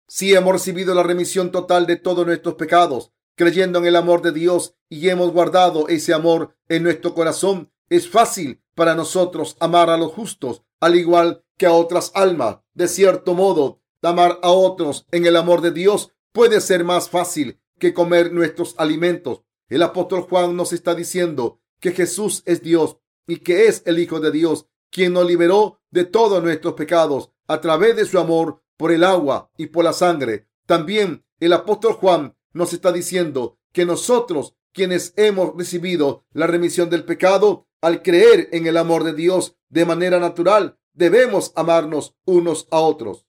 Si 0.08 0.34
hemos 0.34 0.52
recibido 0.52 0.94
la 0.94 1.04
remisión 1.04 1.52
total 1.52 1.88
de 1.88 1.96
todos 1.96 2.26
nuestros 2.26 2.56
pecados, 2.56 3.14
creyendo 3.36 3.80
en 3.80 3.86
el 3.86 3.96
amor 3.96 4.22
de 4.22 4.34
Dios 4.34 4.76
y 4.90 5.08
hemos 5.08 5.32
guardado 5.32 5.88
ese 5.88 6.14
amor 6.14 6.54
en 6.68 6.84
nuestro 6.84 7.14
corazón, 7.14 7.71
es 7.92 8.10
fácil 8.10 8.64
para 8.74 8.96
nosotros 8.96 9.58
amar 9.60 9.90
a 9.90 9.98
los 9.98 10.14
justos, 10.14 10.64
al 10.80 10.96
igual 10.96 11.44
que 11.58 11.66
a 11.66 11.74
otras 11.74 12.12
almas. 12.16 12.60
De 12.74 12.88
cierto 12.88 13.34
modo, 13.34 13.82
amar 14.02 14.40
a 14.42 14.52
otros 14.52 15.06
en 15.12 15.26
el 15.26 15.36
amor 15.36 15.60
de 15.60 15.72
Dios 15.72 16.14
puede 16.32 16.62
ser 16.62 16.86
más 16.86 17.10
fácil 17.10 17.60
que 17.80 17.94
comer 17.94 18.32
nuestros 18.32 18.76
alimentos. 18.78 19.42
El 19.68 19.84
apóstol 19.84 20.22
Juan 20.22 20.56
nos 20.56 20.72
está 20.72 20.96
diciendo 20.96 21.60
que 21.82 21.92
Jesús 21.92 22.44
es 22.46 22.64
Dios 22.64 22.96
y 23.28 23.38
que 23.38 23.68
es 23.68 23.84
el 23.86 24.00
Hijo 24.00 24.22
de 24.22 24.32
Dios, 24.32 24.68
quien 24.90 25.12
nos 25.12 25.28
liberó 25.28 25.82
de 25.90 26.06
todos 26.06 26.42
nuestros 26.42 26.76
pecados 26.76 27.32
a 27.48 27.60
través 27.60 27.98
de 27.98 28.06
su 28.06 28.20
amor 28.20 28.64
por 28.78 28.94
el 28.94 29.04
agua 29.04 29.52
y 29.58 29.66
por 29.66 29.84
la 29.84 29.92
sangre. 29.92 30.48
También 30.66 31.26
el 31.42 31.52
apóstol 31.52 31.94
Juan 31.96 32.38
nos 32.54 32.72
está 32.72 32.94
diciendo 32.94 33.58
que 33.74 33.86
nosotros, 33.86 34.56
quienes 34.72 35.14
hemos 35.18 35.58
recibido 35.58 36.24
la 36.32 36.48
remisión 36.48 36.90
del 36.90 37.04
pecado, 37.04 37.68
al 37.82 38.02
creer 38.04 38.50
en 38.52 38.68
el 38.68 38.78
amor 38.78 39.04
de 39.04 39.14
Dios 39.14 39.58
de 39.70 39.86
manera 39.86 40.20
natural, 40.20 40.78
debemos 40.94 41.52
amarnos 41.56 42.16
unos 42.26 42.68
a 42.72 42.80
otros. 42.80 43.26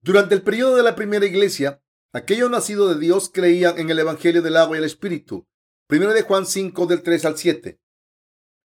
Durante 0.00 0.34
el 0.34 0.42
periodo 0.42 0.76
de 0.76 0.82
la 0.82 0.94
primera 0.94 1.26
iglesia, 1.26 1.82
Aquellos 2.16 2.50
nacidos 2.50 2.94
de 2.94 2.98
Dios 2.98 3.28
creían 3.28 3.78
en 3.78 3.90
el 3.90 3.98
Evangelio 3.98 4.40
del 4.40 4.56
agua 4.56 4.74
y 4.74 4.78
el 4.78 4.86
Espíritu. 4.86 5.46
Primero 5.86 6.14
de 6.14 6.22
Juan 6.22 6.46
5 6.46 6.86
del 6.86 7.02
3 7.02 7.26
al 7.26 7.36
7. 7.36 7.78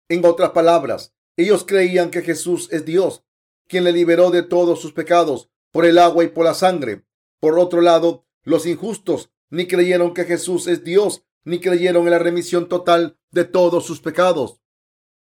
En 0.08 0.24
otras 0.24 0.50
palabras, 0.50 1.14
ellos 1.36 1.64
creían 1.64 2.10
que 2.10 2.22
Jesús 2.22 2.68
es 2.72 2.84
Dios, 2.84 3.22
quien 3.68 3.84
le 3.84 3.92
liberó 3.92 4.32
de 4.32 4.42
todos 4.42 4.80
sus 4.80 4.92
pecados 4.92 5.48
por 5.70 5.86
el 5.86 5.98
agua 5.98 6.24
y 6.24 6.26
por 6.26 6.44
la 6.44 6.54
sangre. 6.54 7.04
Por 7.38 7.56
otro 7.60 7.82
lado, 7.82 8.26
los 8.42 8.66
injustos 8.66 9.30
ni 9.48 9.68
creyeron 9.68 10.12
que 10.12 10.24
Jesús 10.24 10.66
es 10.66 10.82
Dios, 10.82 11.22
ni 11.44 11.60
creyeron 11.60 12.06
en 12.06 12.10
la 12.10 12.18
remisión 12.18 12.68
total 12.68 13.16
de 13.30 13.44
todos 13.44 13.86
sus 13.86 14.00
pecados, 14.00 14.58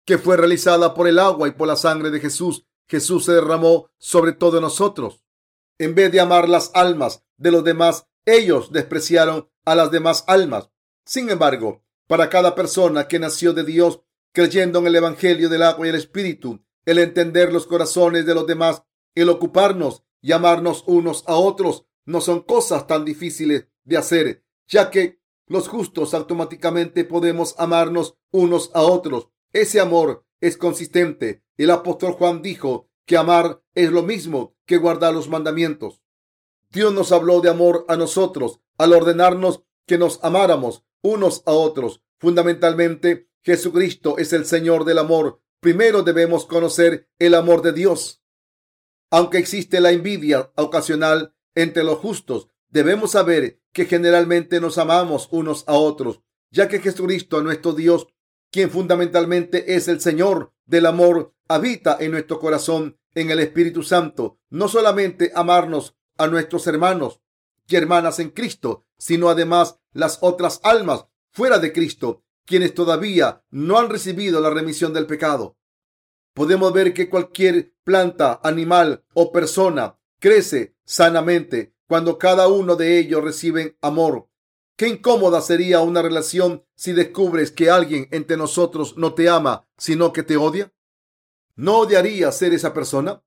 que 0.05 0.17
fue 0.17 0.38
realizada 0.38 0.93
por 0.93 1.07
el 1.07 1.19
agua 1.19 1.47
y 1.47 1.51
por 1.51 1.67
la 1.67 1.75
sangre 1.75 2.12
de 2.12 2.19
Jesús. 2.19 2.65
Jesús 2.88 3.25
se 3.25 3.33
derramó 3.33 3.89
sobre 3.97 4.33
todos 4.33 4.62
nosotros. 4.62 5.24
En 5.77 5.95
vez 5.95 6.12
de 6.12 6.19
amar 6.19 6.47
las 6.47 6.71
almas 6.74 7.24
de 7.38 7.51
los 7.51 7.63
demás, 7.63 8.07
ellos 8.25 8.71
despreciaron 8.71 9.50
a 9.65 9.75
las 9.75 9.91
demás 9.91 10.24
almas. 10.27 10.69
Sin 11.05 11.29
embargo, 11.29 11.83
para 12.07 12.29
cada 12.29 12.55
persona 12.55 13.07
que 13.07 13.19
nació 13.19 13.53
de 13.53 13.63
Dios, 13.63 14.01
creyendo 14.31 14.79
en 14.79 14.88
el 14.88 14.95
Evangelio 14.95 15.50
del 15.50 15.63
agua 15.63 15.88
y 15.88 15.89
el 15.89 15.95
Espíritu, 15.95 16.63
el 16.85 17.00
entender 17.00 17.51
los 17.51 17.65
corazones 17.65 18.25
de 18.25 18.35
los 18.35 18.45
demás, 18.45 18.83
el 19.15 19.29
ocuparnos 19.29 20.03
y 20.21 20.31
amarnos 20.31 20.83
unos 20.88 21.24
a 21.27 21.35
otros, 21.35 21.85
no 22.05 22.21
son 22.21 22.41
cosas 22.41 22.85
tan 22.85 23.05
difíciles 23.05 23.67
de 23.83 23.97
hacer, 23.97 24.43
ya 24.67 24.91
que 24.91 25.19
los 25.47 25.67
justos 25.67 26.13
automáticamente 26.13 27.05
podemos 27.05 27.55
amarnos 27.57 28.17
unos 28.31 28.71
a 28.74 28.81
otros. 28.81 29.29
Ese 29.55 29.79
amor 29.79 30.25
es 30.41 30.57
consistente. 30.57 31.41
El 31.55 31.71
apóstol 31.71 32.12
Juan 32.12 32.41
dijo 32.41 32.89
que 33.05 33.15
amar 33.15 33.63
es 33.74 33.89
lo 33.89 34.03
mismo 34.03 34.53
que 34.65 34.75
guardar 34.75 35.13
los 35.13 35.29
mandamientos. 35.29 36.01
Dios 36.71 36.93
nos 36.93 37.13
habló 37.13 37.39
de 37.39 37.51
amor 37.51 37.85
a 37.88 37.95
nosotros 37.95 38.59
al 38.77 38.91
ordenarnos 38.91 39.63
que 39.88 39.97
nos 39.97 40.21
amáramos 40.25 40.83
unos 41.01 41.41
a 41.45 41.53
otros. 41.53 42.03
Fundamentalmente, 42.19 43.29
Jesucristo 43.43 44.17
es 44.17 44.33
el 44.33 44.45
Señor 44.45 44.83
del 44.83 44.97
amor. 44.97 45.39
Primero 45.62 46.03
debemos 46.03 46.45
conocer 46.45 47.07
el 47.17 47.33
amor 47.33 47.62
de 47.62 47.71
Dios. 47.71 48.21
Aunque 49.09 49.38
existe 49.38 49.79
la 49.79 49.91
envidia 49.91 50.51
ocasional 50.57 51.33
entre 51.55 51.85
los 51.85 52.00
justos, 52.00 52.50
debemos 52.67 53.12
saber 53.12 53.62
que 53.71 53.85
generalmente 53.85 54.59
nos 54.59 54.77
amamos 54.77 55.29
unos 55.31 55.63
a 55.65 55.75
otros, 55.75 56.19
ya 56.51 56.67
que 56.67 56.81
Jesucristo, 56.81 57.41
nuestro 57.41 57.71
Dios, 57.71 58.07
quien 58.55 58.71
fundamentalmente 58.71 59.75
es 59.75 59.89
el 59.89 60.00
Señor 60.00 60.53
del 60.65 60.85
amor, 60.85 61.35
habita 61.50 61.97
en 62.00 62.12
nuestro 62.12 62.39
corazón 62.39 62.97
en 63.13 63.29
el 63.29 63.39
Espíritu 63.39 63.83
Santo. 63.83 64.39
No 64.50 64.69
solamente 64.69 65.33
amarnos 65.35 65.97
a 66.17 66.27
nuestros 66.27 66.65
hermanos 66.65 67.19
y 67.67 67.75
hermanas 67.75 68.19
en 68.19 68.29
Cristo, 68.29 68.85
sino 68.97 69.27
además 69.27 69.81
las 69.91 70.19
otras 70.21 70.62
almas 70.63 71.07
fuera 71.31 71.59
de 71.59 71.74
Cristo, 71.74 72.24
quienes 72.45 72.74
todavía 72.74 73.43
no 73.50 73.77
han 73.77 73.89
recibido 73.89 74.39
la 74.39 74.51
remisión 74.51 74.93
del 74.93 75.05
pecado. 75.05 75.57
Podemos 76.33 76.71
ver 76.71 76.93
que 76.93 77.09
cualquier 77.09 77.74
planta, 77.83 78.39
animal 78.41 79.03
o 79.13 79.33
persona 79.33 80.00
crece 80.21 80.77
sanamente 80.85 81.75
cuando 81.89 82.17
cada 82.17 82.47
uno 82.47 82.77
de 82.77 83.00
ellos 83.00 83.21
recibe 83.21 83.77
amor. 83.81 84.29
Qué 84.77 84.89
incómoda 84.89 85.41
sería 85.41 85.79
una 85.79 86.01
relación 86.01 86.65
si 86.75 86.91
descubres 86.91 87.51
que 87.51 87.70
alguien 87.70 88.10
entre 88.12 88.36
nosotros 88.36 88.98
no 88.98 89.14
te 89.14 89.29
ama, 89.29 89.68
sino 89.77 90.11
que 90.11 90.24
te 90.24 90.35
odia. 90.35 90.74
¿No 91.55 91.79
odiaría 91.79 92.29
ser 92.33 92.53
esa 92.53 92.74
persona? 92.74 93.24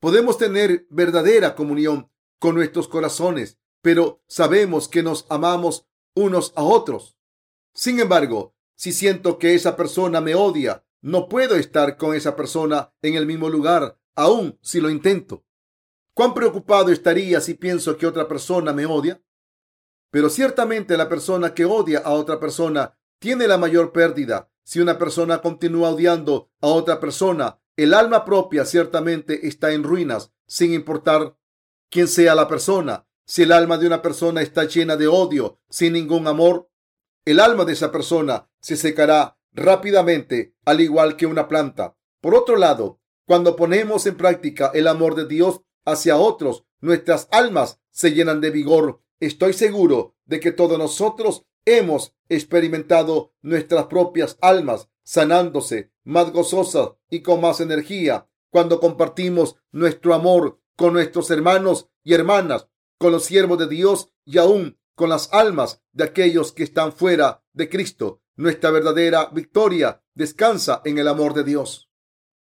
Podemos 0.00 0.38
tener 0.38 0.86
verdadera 0.88 1.54
comunión 1.54 2.10
con 2.38 2.54
nuestros 2.54 2.88
corazones, 2.88 3.58
pero 3.82 4.22
sabemos 4.26 4.88
que 4.88 5.02
nos 5.02 5.26
amamos 5.28 5.86
unos 6.14 6.54
a 6.56 6.62
otros. 6.62 7.18
Sin 7.74 8.00
embargo, 8.00 8.54
si 8.74 8.92
siento 8.92 9.38
que 9.38 9.54
esa 9.54 9.76
persona 9.76 10.22
me 10.22 10.34
odia, 10.34 10.86
no 11.02 11.28
puedo 11.28 11.56
estar 11.56 11.98
con 11.98 12.14
esa 12.14 12.34
persona 12.34 12.94
en 13.02 13.14
el 13.14 13.26
mismo 13.26 13.50
lugar, 13.50 13.98
aun 14.14 14.58
si 14.62 14.80
lo 14.80 14.88
intento. 14.88 15.44
¿Cuán 16.14 16.32
preocupado 16.32 16.90
estaría 16.90 17.40
si 17.42 17.52
pienso 17.52 17.98
que 17.98 18.06
otra 18.06 18.26
persona 18.26 18.72
me 18.72 18.86
odia? 18.86 19.22
Pero 20.10 20.28
ciertamente 20.28 20.96
la 20.96 21.08
persona 21.08 21.54
que 21.54 21.64
odia 21.64 22.00
a 22.00 22.10
otra 22.10 22.40
persona 22.40 22.98
tiene 23.18 23.46
la 23.46 23.58
mayor 23.58 23.92
pérdida. 23.92 24.50
Si 24.64 24.80
una 24.80 24.98
persona 24.98 25.40
continúa 25.40 25.90
odiando 25.90 26.50
a 26.60 26.68
otra 26.68 27.00
persona, 27.00 27.60
el 27.76 27.94
alma 27.94 28.24
propia 28.24 28.64
ciertamente 28.64 29.46
está 29.46 29.72
en 29.72 29.82
ruinas, 29.82 30.32
sin 30.46 30.72
importar 30.72 31.36
quién 31.88 32.08
sea 32.08 32.34
la 32.34 32.48
persona. 32.48 33.06
Si 33.24 33.42
el 33.42 33.52
alma 33.52 33.78
de 33.78 33.86
una 33.86 34.02
persona 34.02 34.42
está 34.42 34.64
llena 34.64 34.96
de 34.96 35.06
odio, 35.06 35.60
sin 35.68 35.92
ningún 35.92 36.26
amor, 36.26 36.68
el 37.24 37.38
alma 37.38 37.64
de 37.64 37.74
esa 37.74 37.92
persona 37.92 38.50
se 38.60 38.76
secará 38.76 39.38
rápidamente, 39.52 40.54
al 40.64 40.80
igual 40.80 41.16
que 41.16 41.26
una 41.26 41.48
planta. 41.48 41.96
Por 42.20 42.34
otro 42.34 42.56
lado, 42.56 43.00
cuando 43.26 43.56
ponemos 43.56 44.06
en 44.06 44.16
práctica 44.16 44.70
el 44.74 44.88
amor 44.88 45.14
de 45.14 45.26
Dios 45.26 45.62
hacia 45.84 46.16
otros, 46.16 46.64
nuestras 46.80 47.28
almas 47.30 47.80
se 47.90 48.12
llenan 48.12 48.40
de 48.40 48.50
vigor. 48.50 49.02
Estoy 49.20 49.52
seguro 49.52 50.16
de 50.24 50.40
que 50.40 50.50
todos 50.50 50.78
nosotros 50.78 51.44
hemos 51.66 52.14
experimentado 52.28 53.34
nuestras 53.42 53.86
propias 53.86 54.38
almas 54.40 54.88
sanándose 55.02 55.92
más 56.04 56.32
gozosas 56.32 56.92
y 57.10 57.20
con 57.20 57.40
más 57.40 57.60
energía 57.60 58.28
cuando 58.50 58.80
compartimos 58.80 59.56
nuestro 59.70 60.14
amor 60.14 60.60
con 60.74 60.94
nuestros 60.94 61.30
hermanos 61.30 61.90
y 62.02 62.14
hermanas, 62.14 62.68
con 62.98 63.12
los 63.12 63.26
siervos 63.26 63.58
de 63.58 63.68
Dios 63.68 64.08
y 64.24 64.38
aún 64.38 64.78
con 64.94 65.10
las 65.10 65.30
almas 65.32 65.82
de 65.92 66.04
aquellos 66.04 66.52
que 66.52 66.62
están 66.62 66.92
fuera 66.92 67.44
de 67.52 67.68
Cristo. 67.68 68.22
Nuestra 68.36 68.70
verdadera 68.70 69.26
victoria 69.26 70.02
descansa 70.14 70.80
en 70.86 70.96
el 70.96 71.08
amor 71.08 71.34
de 71.34 71.44
Dios. 71.44 71.90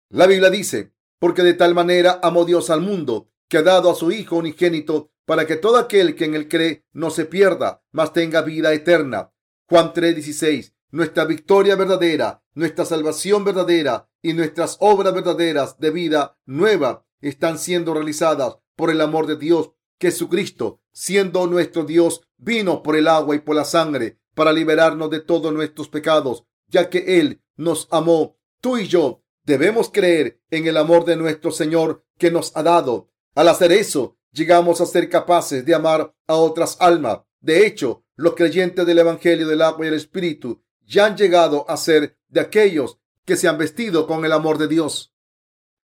La 0.09 0.29
Biblia 0.29 0.51
dice, 0.51 0.93
porque 1.19 1.43
de 1.43 1.55
tal 1.55 1.75
manera 1.75 2.21
amó 2.23 2.45
Dios 2.45 2.71
al 2.71 2.81
mundo, 2.81 3.29
que 3.49 3.59
ha 3.59 3.63
dado 3.63 3.91
a 3.91 3.95
su 3.97 4.13
Hijo 4.13 4.37
unigénito, 4.37 5.11
para 5.29 5.47
que 5.47 5.57
todo 5.57 5.77
aquel 5.77 6.15
que 6.15 6.25
en 6.25 6.35
él 6.35 6.49
cree 6.49 6.87
no 6.91 7.11
se 7.11 7.27
pierda, 7.27 7.83
mas 7.93 8.15
tenga 8.15 8.41
vida 8.41 8.73
eterna. 8.73 9.31
Juan 9.69 9.93
3:16. 9.93 10.73
Nuestra 10.91 11.27
victoria 11.27 11.77
verdadera, 11.77 12.43
nuestra 12.55 12.87
salvación 12.87 13.45
verdadera 13.45 14.09
y 14.23 14.33
nuestras 14.33 14.79
obras 14.81 15.13
verdaderas 15.13 15.79
de 15.79 15.91
vida 15.91 16.39
nueva 16.47 17.05
están 17.21 17.59
siendo 17.59 17.93
realizadas 17.93 18.57
por 18.75 18.89
el 18.91 19.03
amor 19.03 19.27
de 19.27 19.37
Dios. 19.37 19.73
Jesucristo, 20.01 20.81
siendo 20.93 21.47
nuestro 21.47 21.85
Dios, 21.85 22.23
vino 22.39 22.83
por 22.83 22.97
el 22.97 23.07
agua 23.07 23.37
y 23.37 23.41
por 23.41 23.55
la 23.55 23.67
sangre 23.67 24.19
para 24.35 24.55
liberarnos 24.55 25.11
de 25.11 25.21
todos 25.21 25.53
nuestros 25.53 25.91
pecados, 25.91 26.45
ya 26.69 26.89
que 26.89 27.21
Él 27.21 27.43
nos 27.55 27.87
amó. 27.91 28.39
Tú 28.63 28.79
y 28.79 28.89
yo 28.89 29.23
debemos 29.45 29.91
creer 29.93 30.41
en 30.51 30.67
el 30.67 30.79
amor 30.79 31.05
de 31.05 31.17
nuestro 31.17 31.51
Señor 31.51 32.03
que 32.17 32.31
nos 32.31 32.57
ha 32.57 32.63
dado. 32.63 33.11
Al 33.35 33.49
hacer 33.49 33.73
eso, 33.73 34.18
llegamos 34.33 34.81
a 34.81 34.87
ser 34.87 35.09
capaces 35.09 35.65
de 35.65 35.75
amar 35.75 36.15
a 36.27 36.35
otras 36.35 36.77
almas. 36.81 37.21
De 37.41 37.67
hecho, 37.67 38.05
los 38.17 38.35
creyentes 38.35 38.87
del 38.87 38.99
Evangelio 38.99 39.47
del 39.47 39.63
agua 39.63 39.87
y 39.87 39.89
el 39.89 39.95
Espíritu 39.95 40.63
ya 40.85 41.07
han 41.07 41.17
llegado 41.17 41.69
a 41.71 41.77
ser 41.77 42.17
de 42.29 42.41
aquellos 42.41 42.99
que 43.25 43.37
se 43.37 43.47
han 43.47 43.59
vestido 43.59 44.07
con 44.07 44.25
el 44.25 44.33
amor 44.33 44.59
de 44.59 44.69
Dios. 44.69 45.15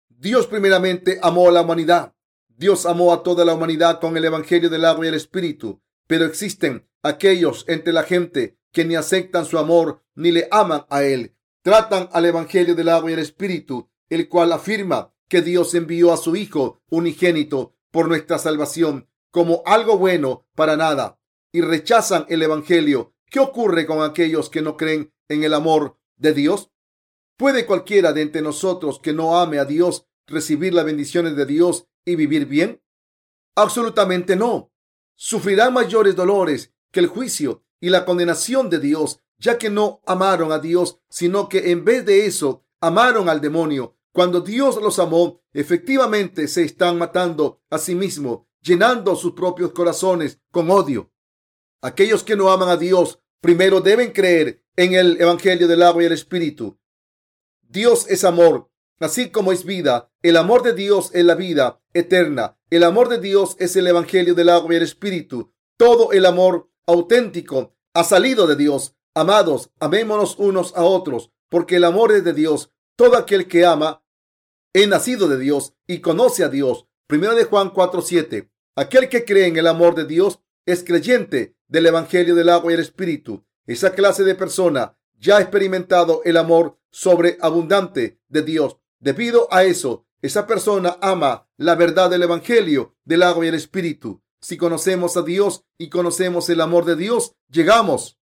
Dios 0.10 0.48
primeramente 0.48 1.20
amó 1.22 1.50
a 1.50 1.52
la 1.52 1.62
humanidad. 1.62 2.14
Dios 2.48 2.86
amó 2.86 3.12
a 3.12 3.24
toda 3.24 3.44
la 3.44 3.54
humanidad 3.54 4.00
con 4.00 4.16
el 4.16 4.26
Evangelio 4.26 4.70
del 4.70 4.86
agua 4.86 5.06
y 5.06 5.10
el 5.10 5.16
Espíritu. 5.16 5.82
Pero 6.08 6.26
existen 6.26 6.88
aquellos 7.02 7.66
entre 7.68 7.94
la 7.94 8.04
gente 8.04 8.58
que 8.72 8.86
ni 8.86 8.96
aceptan 8.96 9.46
su 9.46 9.58
amor 9.58 10.02
ni 10.16 10.32
le 10.32 10.48
aman 10.52 10.86
a 10.90 11.04
Él. 11.04 11.36
Tratan 11.62 12.10
al 12.14 12.26
Evangelio 12.26 12.76
del 12.76 12.90
agua 12.90 13.12
y 13.12 13.14
el 13.14 13.20
Espíritu, 13.20 13.90
el 14.10 14.30
cual 14.30 14.52
afirma 14.52 15.14
que 15.28 15.42
Dios 15.42 15.74
envió 15.76 16.14
a 16.14 16.18
su 16.18 16.36
Hijo 16.36 16.82
unigénito 16.90 17.73
por 17.94 18.08
nuestra 18.08 18.40
salvación 18.40 19.08
como 19.30 19.62
algo 19.68 20.00
bueno 20.00 20.48
para 20.56 20.76
nada 20.76 21.20
y 21.52 21.62
rechazan 21.62 22.26
el 22.28 22.42
Evangelio. 22.42 23.14
¿Qué 23.30 23.40
ocurre 23.40 23.86
con 23.86 24.02
aquellos 24.02 24.50
que 24.50 24.64
no 24.64 24.76
creen 24.78 25.14
en 25.30 25.44
el 25.44 25.54
amor 25.54 26.00
de 26.18 26.34
Dios? 26.34 26.72
¿Puede 27.38 27.68
cualquiera 27.68 28.12
de 28.12 28.24
entre 28.24 28.42
nosotros 28.42 29.00
que 29.00 29.14
no 29.14 29.40
ame 29.40 29.60
a 29.60 29.66
Dios 29.66 30.08
recibir 30.26 30.74
las 30.74 30.86
bendiciones 30.86 31.36
de 31.36 31.46
Dios 31.46 31.86
y 32.04 32.16
vivir 32.16 32.48
bien? 32.48 32.82
Absolutamente 33.56 34.36
no. 34.36 34.72
Sufrirán 35.16 35.74
mayores 35.74 36.16
dolores 36.16 36.74
que 36.92 37.00
el 37.00 37.08
juicio 37.08 37.64
y 37.80 37.90
la 37.90 38.06
condenación 38.06 38.72
de 38.72 38.80
Dios, 38.80 39.20
ya 39.38 39.60
que 39.60 39.70
no 39.70 40.02
amaron 40.08 40.52
a 40.52 40.58
Dios, 40.58 41.00
sino 41.10 41.48
que 41.48 41.70
en 41.72 41.86
vez 41.86 42.06
de 42.06 42.26
eso 42.26 42.66
amaron 42.82 43.30
al 43.30 43.40
demonio. 43.40 43.98
Cuando 44.14 44.42
Dios 44.42 44.80
los 44.80 45.00
amó, 45.00 45.42
efectivamente 45.54 46.48
se 46.48 46.64
están 46.64 47.00
matando 47.00 47.64
a 47.72 47.80
sí 47.80 47.96
mismos, 47.96 48.42
llenando 48.62 49.16
sus 49.16 49.34
propios 49.34 49.72
corazones 49.72 50.40
con 50.52 50.70
odio. 50.70 51.12
Aquellos 51.82 52.24
que 52.24 52.36
no 52.36 52.52
aman 52.52 52.70
a 52.70 52.78
Dios 52.78 53.20
primero 53.42 53.82
deben 53.82 54.12
creer 54.12 54.64
en 54.76 54.94
el 54.94 55.20
Evangelio 55.20 55.68
del 55.68 55.82
agua 55.82 56.04
y 56.04 56.06
el 56.06 56.12
Espíritu. 56.12 56.80
Dios 57.62 58.06
es 58.08 58.24
amor, 58.24 58.70
así 59.00 59.32
como 59.32 59.52
es 59.52 59.66
vida. 59.66 60.12
El 60.22 60.38
amor 60.38 60.62
de 60.62 60.74
Dios 60.74 61.10
es 61.16 61.26
la 61.26 61.34
vida 61.34 61.82
eterna. 61.94 62.56
El 62.70 62.84
amor 62.84 63.10
de 63.10 63.20
Dios 63.20 63.56
es 63.58 63.76
el 63.76 63.88
Evangelio 63.88 64.36
del 64.36 64.50
agua 64.50 64.76
y 64.76 64.78
el 64.78 64.84
Espíritu. 64.84 65.52
Todo 65.76 66.12
el 66.12 66.28
amor 66.28 66.70
auténtico 66.86 67.76
ha 67.96 68.04
salido 68.04 68.46
de 68.46 68.58
Dios. 68.58 68.96
Amados, 69.16 69.72
amémonos 69.80 70.38
unos 70.38 70.76
a 70.76 70.84
otros, 70.84 71.32
porque 71.50 71.78
el 71.78 71.84
amor 71.84 72.12
es 72.12 72.24
de 72.24 72.34
Dios. 72.34 72.70
Todo 72.96 73.18
aquel 73.18 73.48
que 73.48 73.66
ama 73.66 74.03
es 74.74 74.88
nacido 74.88 75.28
de 75.28 75.38
Dios 75.38 75.76
y 75.88 76.00
conoce 76.00 76.44
a 76.44 76.50
Dios. 76.50 76.88
Primero 77.08 77.36
de 77.36 77.46
Juan 77.46 77.72
4:7. 77.72 78.50
Aquel 78.76 79.08
que 79.08 79.24
cree 79.24 79.46
en 79.46 79.58
el 79.58 79.68
amor 79.68 79.94
de 79.94 80.06
Dios 80.06 80.40
es 80.66 80.84
creyente 80.84 81.56
del 81.68 81.86
Evangelio 81.86 82.34
del 82.34 82.50
agua 82.50 82.72
y 82.72 82.76
el 82.76 82.82
Espíritu. 82.82 83.46
Esa 83.68 83.94
clase 83.94 84.24
de 84.24 84.36
persona 84.36 84.98
ya 85.20 85.38
ha 85.38 85.42
experimentado 85.42 86.22
el 86.26 86.38
amor 86.38 86.80
sobreabundante 86.90 88.20
de 88.28 88.42
Dios. 88.42 88.78
Debido 89.00 89.48
a 89.52 89.64
eso, 89.64 90.06
esa 90.22 90.48
persona 90.48 90.98
ama 91.02 91.48
la 91.58 91.76
verdad 91.76 92.10
del 92.10 92.24
Evangelio 92.24 92.96
del 93.06 93.24
agua 93.24 93.46
y 93.46 93.50
el 93.50 93.56
Espíritu. 93.56 94.24
Si 94.42 94.58
conocemos 94.58 95.16
a 95.18 95.22
Dios 95.22 95.66
y 95.78 95.90
conocemos 95.90 96.50
el 96.50 96.62
amor 96.62 96.86
de 96.86 96.96
Dios, 96.96 97.36
llegamos 97.50 98.18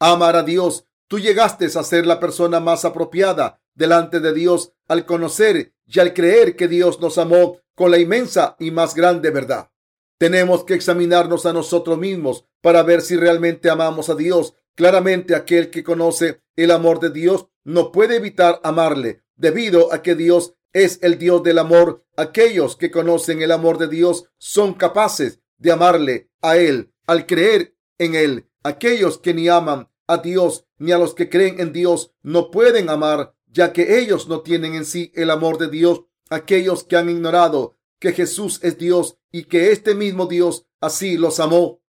a 0.00 0.12
amar 0.12 0.34
a 0.34 0.42
Dios. 0.42 0.84
Tú 1.06 1.18
llegaste 1.18 1.66
a 1.66 1.82
ser 1.82 2.06
la 2.06 2.18
persona 2.18 2.58
más 2.58 2.84
apropiada 2.84 3.61
delante 3.74 4.20
de 4.20 4.32
Dios 4.32 4.72
al 4.88 5.06
conocer 5.06 5.74
y 5.86 6.00
al 6.00 6.14
creer 6.14 6.56
que 6.56 6.68
Dios 6.68 7.00
nos 7.00 7.18
amó 7.18 7.58
con 7.74 7.90
la 7.90 7.98
inmensa 7.98 8.56
y 8.58 8.70
más 8.70 8.94
grande 8.94 9.30
verdad. 9.30 9.70
Tenemos 10.18 10.64
que 10.64 10.74
examinarnos 10.74 11.46
a 11.46 11.52
nosotros 11.52 11.98
mismos 11.98 12.46
para 12.60 12.82
ver 12.82 13.02
si 13.02 13.16
realmente 13.16 13.70
amamos 13.70 14.08
a 14.08 14.14
Dios. 14.14 14.54
Claramente 14.74 15.34
aquel 15.34 15.70
que 15.70 15.82
conoce 15.82 16.42
el 16.56 16.70
amor 16.70 17.00
de 17.00 17.10
Dios 17.10 17.48
no 17.64 17.92
puede 17.92 18.16
evitar 18.16 18.60
amarle, 18.62 19.22
debido 19.36 19.92
a 19.92 20.02
que 20.02 20.14
Dios 20.14 20.54
es 20.72 20.98
el 21.02 21.18
Dios 21.18 21.42
del 21.42 21.58
amor. 21.58 22.04
Aquellos 22.16 22.76
que 22.76 22.90
conocen 22.90 23.42
el 23.42 23.50
amor 23.50 23.78
de 23.78 23.88
Dios 23.88 24.26
son 24.38 24.74
capaces 24.74 25.40
de 25.58 25.72
amarle 25.72 26.30
a 26.40 26.56
Él 26.56 26.92
al 27.06 27.26
creer 27.26 27.74
en 27.98 28.14
Él. 28.14 28.48
Aquellos 28.62 29.18
que 29.18 29.34
ni 29.34 29.48
aman 29.48 29.88
a 30.06 30.18
Dios 30.18 30.66
ni 30.78 30.92
a 30.92 30.98
los 30.98 31.14
que 31.14 31.28
creen 31.28 31.60
en 31.60 31.72
Dios 31.72 32.12
no 32.22 32.50
pueden 32.50 32.90
amar, 32.90 33.34
ya 33.52 33.72
que 33.72 34.00
ellos 34.00 34.28
no 34.28 34.40
tienen 34.40 34.74
en 34.74 34.84
sí 34.84 35.12
el 35.14 35.30
amor 35.30 35.58
de 35.58 35.68
Dios. 35.68 36.02
Aquellos 36.30 36.84
que 36.84 36.96
han 36.96 37.10
ignorado 37.10 37.76
que 37.98 38.12
Jesús 38.12 38.58
es 38.62 38.78
Dios 38.78 39.18
y 39.30 39.44
que 39.44 39.70
este 39.70 39.94
mismo 39.94 40.26
Dios 40.26 40.66
así 40.80 41.16
los 41.16 41.38
amó, 41.38 41.82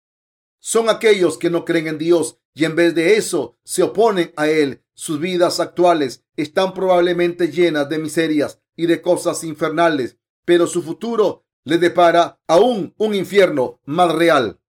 son 0.59 0.89
aquellos 0.89 1.37
que 1.37 1.49
no 1.49 1.65
creen 1.65 1.87
en 1.87 1.97
Dios 1.97 2.37
y 2.53 2.65
en 2.65 2.75
vez 2.75 2.93
de 2.93 3.15
eso 3.15 3.57
se 3.63 3.83
oponen 3.83 4.31
a 4.37 4.47
Él. 4.47 4.83
Sus 4.93 5.19
vidas 5.19 5.59
actuales 5.59 6.23
están 6.35 6.73
probablemente 6.73 7.51
llenas 7.51 7.89
de 7.89 7.97
miserias 7.97 8.61
y 8.75 8.85
de 8.85 9.01
cosas 9.01 9.43
infernales, 9.43 10.17
pero 10.45 10.67
su 10.67 10.83
futuro 10.83 11.45
le 11.63 11.79
depara 11.79 12.39
aún 12.47 12.93
un 12.97 13.15
infierno 13.15 13.79
más 13.85 14.13
real. 14.13 14.59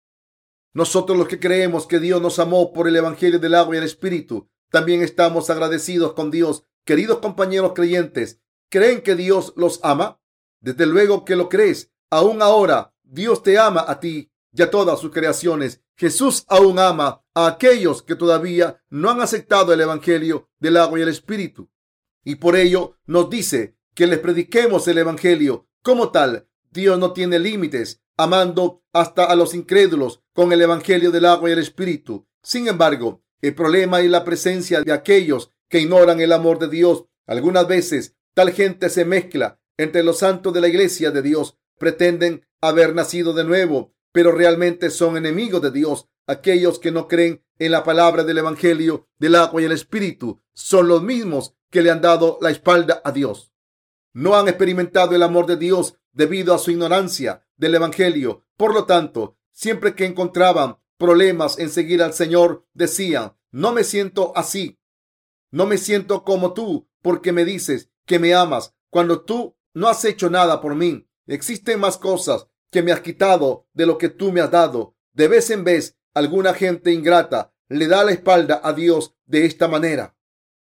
Nosotros 0.72 1.18
los 1.18 1.28
que 1.28 1.38
creemos 1.38 1.86
que 1.86 2.00
Dios 2.00 2.22
nos 2.22 2.38
amó 2.38 2.72
por 2.72 2.88
el 2.88 2.96
Evangelio 2.96 3.38
del 3.38 3.54
agua 3.54 3.74
y 3.74 3.78
el 3.78 3.84
Espíritu, 3.84 4.48
también 4.70 5.02
estamos 5.02 5.50
agradecidos 5.50 6.14
con 6.14 6.32
Dios. 6.32 6.64
Queridos 6.84 7.20
compañeros 7.20 7.72
creyentes, 7.74 8.40
¿creen 8.68 9.00
que 9.00 9.14
Dios 9.14 9.54
los 9.56 9.80
ama? 9.82 10.20
Desde 10.60 10.84
luego 10.84 11.24
que 11.24 11.34
lo 11.34 11.48
crees. 11.48 11.90
Aún 12.10 12.42
ahora, 12.42 12.94
Dios 13.02 13.42
te 13.42 13.58
ama 13.58 13.84
a 13.88 14.00
ti 14.00 14.30
y 14.52 14.62
a 14.62 14.70
todas 14.70 15.00
sus 15.00 15.10
creaciones. 15.10 15.82
Jesús 15.96 16.44
aún 16.46 16.78
ama 16.78 17.22
a 17.34 17.46
aquellos 17.46 18.02
que 18.02 18.16
todavía 18.16 18.82
no 18.90 19.10
han 19.10 19.22
aceptado 19.22 19.72
el 19.72 19.80
Evangelio 19.80 20.50
del 20.58 20.76
agua 20.76 20.98
y 20.98 21.02
el 21.02 21.08
Espíritu. 21.08 21.70
Y 22.22 22.36
por 22.36 22.54
ello 22.54 22.98
nos 23.06 23.30
dice 23.30 23.76
que 23.94 24.06
les 24.06 24.18
prediquemos 24.18 24.86
el 24.86 24.98
Evangelio. 24.98 25.66
Como 25.82 26.10
tal, 26.10 26.48
Dios 26.70 26.98
no 26.98 27.12
tiene 27.12 27.38
límites, 27.38 28.02
amando 28.16 28.82
hasta 28.92 29.24
a 29.24 29.34
los 29.36 29.54
incrédulos 29.54 30.22
con 30.34 30.52
el 30.52 30.60
Evangelio 30.60 31.10
del 31.10 31.24
agua 31.24 31.48
y 31.48 31.52
el 31.52 31.60
Espíritu. 31.60 32.26
Sin 32.42 32.68
embargo, 32.68 33.22
el 33.40 33.54
problema 33.54 34.00
es 34.00 34.10
la 34.10 34.24
presencia 34.24 34.82
de 34.82 34.92
aquellos 34.92 35.50
que 35.74 35.80
ignoran 35.80 36.20
el 36.20 36.30
amor 36.30 36.60
de 36.60 36.68
Dios. 36.68 37.06
Algunas 37.26 37.66
veces 37.66 38.14
tal 38.32 38.52
gente 38.52 38.88
se 38.90 39.04
mezcla 39.04 39.58
entre 39.76 40.04
los 40.04 40.18
santos 40.18 40.54
de 40.54 40.60
la 40.60 40.68
iglesia 40.68 41.10
de 41.10 41.20
Dios. 41.20 41.58
Pretenden 41.80 42.46
haber 42.60 42.94
nacido 42.94 43.32
de 43.32 43.42
nuevo, 43.42 43.92
pero 44.12 44.30
realmente 44.30 44.88
son 44.90 45.16
enemigos 45.16 45.60
de 45.62 45.72
Dios. 45.72 46.06
Aquellos 46.28 46.78
que 46.78 46.92
no 46.92 47.08
creen 47.08 47.44
en 47.58 47.72
la 47.72 47.82
palabra 47.82 48.22
del 48.22 48.38
Evangelio 48.38 49.08
del 49.18 49.34
agua 49.34 49.62
y 49.62 49.64
el 49.64 49.72
Espíritu 49.72 50.40
son 50.52 50.86
los 50.86 51.02
mismos 51.02 51.56
que 51.70 51.82
le 51.82 51.90
han 51.90 52.00
dado 52.00 52.38
la 52.40 52.50
espalda 52.50 53.02
a 53.04 53.10
Dios. 53.10 53.52
No 54.12 54.36
han 54.36 54.46
experimentado 54.46 55.16
el 55.16 55.24
amor 55.24 55.46
de 55.46 55.56
Dios 55.56 55.98
debido 56.12 56.54
a 56.54 56.58
su 56.58 56.70
ignorancia 56.70 57.48
del 57.56 57.74
Evangelio. 57.74 58.44
Por 58.56 58.72
lo 58.74 58.84
tanto, 58.84 59.38
siempre 59.50 59.96
que 59.96 60.06
encontraban 60.06 60.78
problemas 60.98 61.58
en 61.58 61.68
seguir 61.68 62.00
al 62.00 62.12
Señor, 62.12 62.64
decían, 62.74 63.36
no 63.50 63.72
me 63.72 63.82
siento 63.82 64.32
así. 64.36 64.78
No 65.54 65.66
me 65.66 65.78
siento 65.78 66.24
como 66.24 66.52
tú 66.52 66.88
porque 67.00 67.30
me 67.30 67.44
dices 67.44 67.88
que 68.06 68.18
me 68.18 68.34
amas 68.34 68.74
cuando 68.90 69.20
tú 69.20 69.56
no 69.72 69.86
has 69.86 70.04
hecho 70.04 70.28
nada 70.28 70.60
por 70.60 70.74
mí. 70.74 71.08
Existen 71.28 71.78
más 71.78 71.96
cosas 71.96 72.48
que 72.72 72.82
me 72.82 72.90
has 72.90 73.02
quitado 73.02 73.68
de 73.72 73.86
lo 73.86 73.96
que 73.96 74.08
tú 74.08 74.32
me 74.32 74.40
has 74.40 74.50
dado. 74.50 74.96
De 75.12 75.28
vez 75.28 75.50
en 75.50 75.62
vez, 75.62 75.96
alguna 76.12 76.54
gente 76.54 76.90
ingrata 76.90 77.54
le 77.68 77.86
da 77.86 78.02
la 78.02 78.10
espalda 78.10 78.62
a 78.64 78.72
Dios 78.72 79.14
de 79.26 79.46
esta 79.46 79.68
manera. 79.68 80.16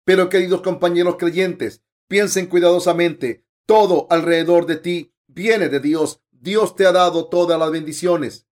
Pero 0.05 0.29
queridos 0.29 0.63
compañeros 0.63 1.15
creyentes, 1.17 1.85
piensen 2.09 2.47
cuidadosamente. 2.47 3.47
Todo 3.67 4.09
alrededor 4.11 4.67
de 4.67 4.79
ti 4.79 5.15
viene 5.29 5.69
de 5.69 5.79
Dios. 5.79 6.23
Dios 6.33 6.75
te 6.75 6.87
ha 6.87 6.93
dado 6.93 7.29
todas 7.29 7.57
las 7.57 7.71
bendiciones 7.71 8.49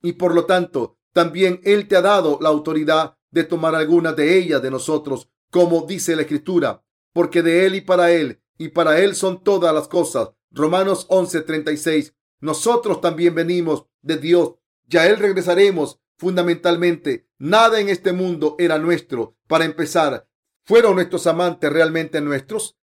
y 0.00 0.14
por 0.14 0.34
lo 0.34 0.46
tanto 0.46 0.96
también 1.12 1.60
Él 1.62 1.88
te 1.88 1.96
ha 1.96 2.00
dado 2.00 2.38
la 2.40 2.48
autoridad 2.48 3.18
de 3.30 3.44
tomar 3.44 3.74
algunas 3.74 4.16
de 4.16 4.38
ellas 4.38 4.62
de 4.62 4.70
nosotros, 4.70 5.28
como 5.54 5.82
dice 5.82 6.16
la 6.16 6.22
Escritura, 6.22 6.84
porque 7.12 7.40
de 7.40 7.64
Él 7.64 7.76
y 7.76 7.80
para 7.80 8.10
Él 8.10 8.42
y 8.58 8.70
para 8.70 8.98
Él 8.98 9.14
son 9.14 9.44
todas 9.44 9.72
las 9.72 9.86
cosas. 9.86 10.30
Romanos 10.50 11.06
11:36 11.10 12.12
nosotros 12.40 13.00
también 13.00 13.36
venimos 13.36 13.86
de 14.02 14.16
Dios. 14.16 14.56
Ya 14.88 15.06
Él 15.06 15.16
regresaremos 15.16 16.00
fundamentalmente. 16.16 17.28
Nada 17.38 17.78
en 17.78 17.88
este 17.88 18.12
mundo 18.12 18.56
era 18.58 18.80
nuestro. 18.80 19.36
Para 19.46 19.64
empezar, 19.64 20.26
¿fueron 20.64 20.96
nuestros 20.96 21.24
amantes 21.28 21.72
realmente 21.72 22.20
nuestros? 22.20 22.76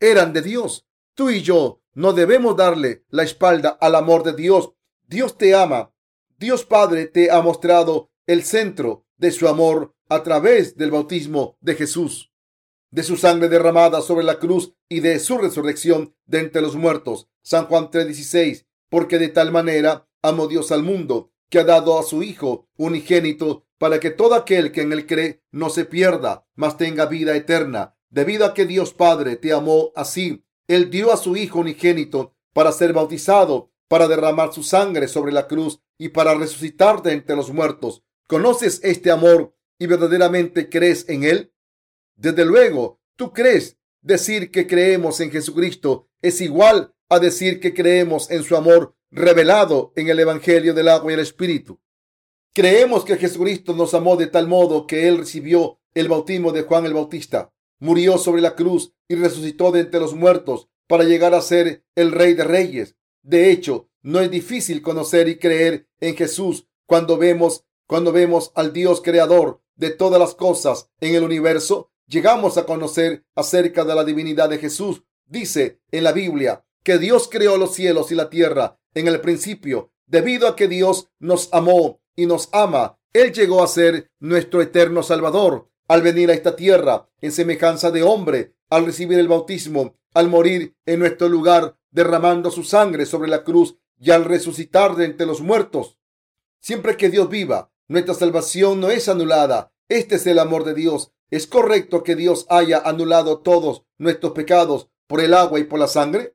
Eran 0.00 0.32
de 0.32 0.42
Dios. 0.42 0.84
Tú 1.14 1.30
y 1.30 1.42
yo 1.42 1.80
no 1.94 2.12
debemos 2.12 2.56
darle 2.56 3.04
la 3.08 3.22
espalda 3.22 3.78
al 3.80 3.94
amor 3.94 4.24
de 4.24 4.32
Dios. 4.32 4.72
Dios 5.06 5.38
te 5.38 5.54
ama. 5.54 5.94
Dios 6.40 6.64
Padre 6.64 7.06
te 7.06 7.30
ha 7.30 7.40
mostrado 7.40 8.10
el 8.26 8.42
centro 8.42 9.06
de 9.16 9.30
su 9.30 9.46
amor 9.46 9.94
a 10.08 10.22
través 10.22 10.76
del 10.76 10.90
bautismo 10.90 11.56
de 11.60 11.74
Jesús, 11.74 12.32
de 12.90 13.02
su 13.02 13.16
sangre 13.16 13.48
derramada 13.48 14.00
sobre 14.00 14.24
la 14.24 14.38
cruz 14.38 14.74
y 14.88 15.00
de 15.00 15.18
su 15.18 15.38
resurrección 15.38 16.14
de 16.26 16.40
entre 16.40 16.62
los 16.62 16.76
muertos. 16.76 17.28
San 17.42 17.66
Juan 17.66 17.90
3:16 17.90 18.66
porque 18.88 19.18
de 19.18 19.28
tal 19.28 19.52
manera 19.52 20.08
amó 20.22 20.48
Dios 20.48 20.72
al 20.72 20.82
mundo, 20.82 21.32
que 21.50 21.58
ha 21.58 21.64
dado 21.64 21.98
a 21.98 22.02
su 22.02 22.22
Hijo 22.22 22.68
unigénito, 22.76 23.64
para 23.78 24.00
que 24.00 24.10
todo 24.10 24.34
aquel 24.34 24.72
que 24.72 24.82
en 24.82 24.92
él 24.92 25.06
cree 25.06 25.42
no 25.52 25.68
se 25.70 25.84
pierda, 25.84 26.46
mas 26.54 26.76
tenga 26.76 27.06
vida 27.06 27.36
eterna. 27.36 27.96
Debido 28.08 28.46
a 28.46 28.54
que 28.54 28.64
Dios 28.64 28.94
Padre 28.94 29.36
te 29.36 29.52
amó 29.52 29.92
así, 29.94 30.44
Él 30.66 30.90
dio 30.90 31.12
a 31.12 31.16
su 31.16 31.36
Hijo 31.36 31.58
unigénito 31.58 32.34
para 32.54 32.72
ser 32.72 32.92
bautizado, 32.92 33.70
para 33.88 34.08
derramar 34.08 34.52
su 34.52 34.62
sangre 34.62 35.08
sobre 35.08 35.32
la 35.32 35.46
cruz 35.46 35.80
y 35.98 36.08
para 36.08 36.34
resucitar 36.34 37.02
de 37.02 37.12
entre 37.12 37.36
los 37.36 37.52
muertos. 37.52 38.02
¿Conoces 38.26 38.80
este 38.82 39.10
amor 39.10 39.54
y 39.78 39.86
verdaderamente 39.86 40.68
crees 40.68 41.08
en 41.08 41.24
Él? 41.24 41.52
Desde 42.16 42.44
luego, 42.44 43.00
tú 43.16 43.32
crees. 43.32 43.76
Decir 44.00 44.52
que 44.52 44.68
creemos 44.68 45.20
en 45.20 45.32
Jesucristo 45.32 46.08
es 46.22 46.40
igual 46.40 46.94
a 47.08 47.18
decir 47.18 47.58
que 47.58 47.74
creemos 47.74 48.30
en 48.30 48.44
su 48.44 48.56
amor 48.56 48.94
revelado 49.10 49.92
en 49.96 50.08
el 50.08 50.20
Evangelio 50.20 50.74
del 50.74 50.88
agua 50.88 51.10
y 51.10 51.14
el 51.14 51.20
Espíritu. 51.20 51.80
Creemos 52.54 53.04
que 53.04 53.16
Jesucristo 53.16 53.74
nos 53.74 53.94
amó 53.94 54.16
de 54.16 54.28
tal 54.28 54.46
modo 54.46 54.86
que 54.86 55.08
Él 55.08 55.18
recibió 55.18 55.80
el 55.92 56.08
bautismo 56.08 56.52
de 56.52 56.62
Juan 56.62 56.86
el 56.86 56.94
Bautista, 56.94 57.52
murió 57.80 58.16
sobre 58.18 58.42
la 58.42 58.54
cruz 58.54 58.92
y 59.08 59.16
resucitó 59.16 59.72
de 59.72 59.80
entre 59.80 60.00
los 60.00 60.14
muertos 60.14 60.68
para 60.86 61.04
llegar 61.04 61.34
a 61.34 61.40
ser 61.40 61.84
el 61.96 62.12
Rey 62.12 62.34
de 62.34 62.44
Reyes. 62.44 62.96
De 63.22 63.50
hecho, 63.50 63.88
no 64.02 64.20
es 64.20 64.30
difícil 64.30 64.82
conocer 64.82 65.26
y 65.28 65.38
creer 65.38 65.88
en 66.00 66.14
Jesús 66.14 66.68
cuando 66.86 67.18
vemos, 67.18 67.64
cuando 67.88 68.12
vemos 68.12 68.52
al 68.54 68.72
Dios 68.72 69.00
creador 69.02 69.62
de 69.76 69.90
todas 69.90 70.18
las 70.18 70.34
cosas 70.34 70.90
en 71.00 71.14
el 71.14 71.22
universo. 71.22 71.90
Llegamos 72.06 72.56
a 72.58 72.66
conocer 72.66 73.24
acerca 73.34 73.84
de 73.84 73.94
la 73.94 74.04
divinidad 74.04 74.48
de 74.48 74.58
Jesús. 74.58 75.02
Dice 75.26 75.80
en 75.90 76.04
la 76.04 76.12
Biblia, 76.12 76.64
que 76.86 76.98
Dios 76.98 77.28
creó 77.28 77.56
los 77.56 77.74
cielos 77.74 78.12
y 78.12 78.14
la 78.14 78.30
tierra 78.30 78.78
en 78.94 79.08
el 79.08 79.20
principio. 79.20 79.92
Debido 80.06 80.46
a 80.46 80.54
que 80.54 80.68
Dios 80.68 81.08
nos 81.18 81.48
amó 81.52 82.00
y 82.14 82.26
nos 82.26 82.48
ama, 82.52 83.00
Él 83.12 83.32
llegó 83.32 83.62
a 83.62 83.66
ser 83.66 84.10
nuestro 84.20 84.62
eterno 84.62 85.02
Salvador 85.02 85.68
al 85.88 86.02
venir 86.02 86.30
a 86.30 86.34
esta 86.34 86.54
tierra 86.54 87.08
en 87.20 87.32
semejanza 87.32 87.90
de 87.90 88.04
hombre, 88.04 88.54
al 88.70 88.86
recibir 88.86 89.18
el 89.18 89.26
bautismo, 89.26 89.96
al 90.14 90.28
morir 90.28 90.76
en 90.86 91.00
nuestro 91.00 91.28
lugar, 91.28 91.76
derramando 91.90 92.52
su 92.52 92.62
sangre 92.62 93.04
sobre 93.04 93.28
la 93.28 93.42
cruz 93.42 93.76
y 93.98 94.12
al 94.12 94.24
resucitar 94.24 94.94
de 94.94 95.06
entre 95.06 95.26
los 95.26 95.40
muertos. 95.40 95.98
siempre 96.60 96.96
que 96.96 97.10
Dios 97.10 97.28
viva. 97.28 97.72
Nuestra 97.88 98.14
salvación 98.14 98.80
no 98.80 98.90
es 98.90 99.08
anulada. 99.08 99.72
Este 99.88 100.16
es 100.16 100.26
el 100.26 100.40
amor 100.40 100.64
de 100.64 100.74
Dios. 100.74 101.12
¿Es 101.30 101.46
correcto 101.46 102.02
que 102.02 102.16
Dios 102.16 102.46
haya 102.48 102.78
anulado 102.78 103.38
todos 103.38 103.84
nuestros 103.98 104.32
pecados 104.32 104.88
por 105.06 105.20
el 105.20 105.34
agua 105.34 105.60
y 105.60 105.64
por 105.64 105.78
la 105.78 105.86
sangre? 105.86 106.34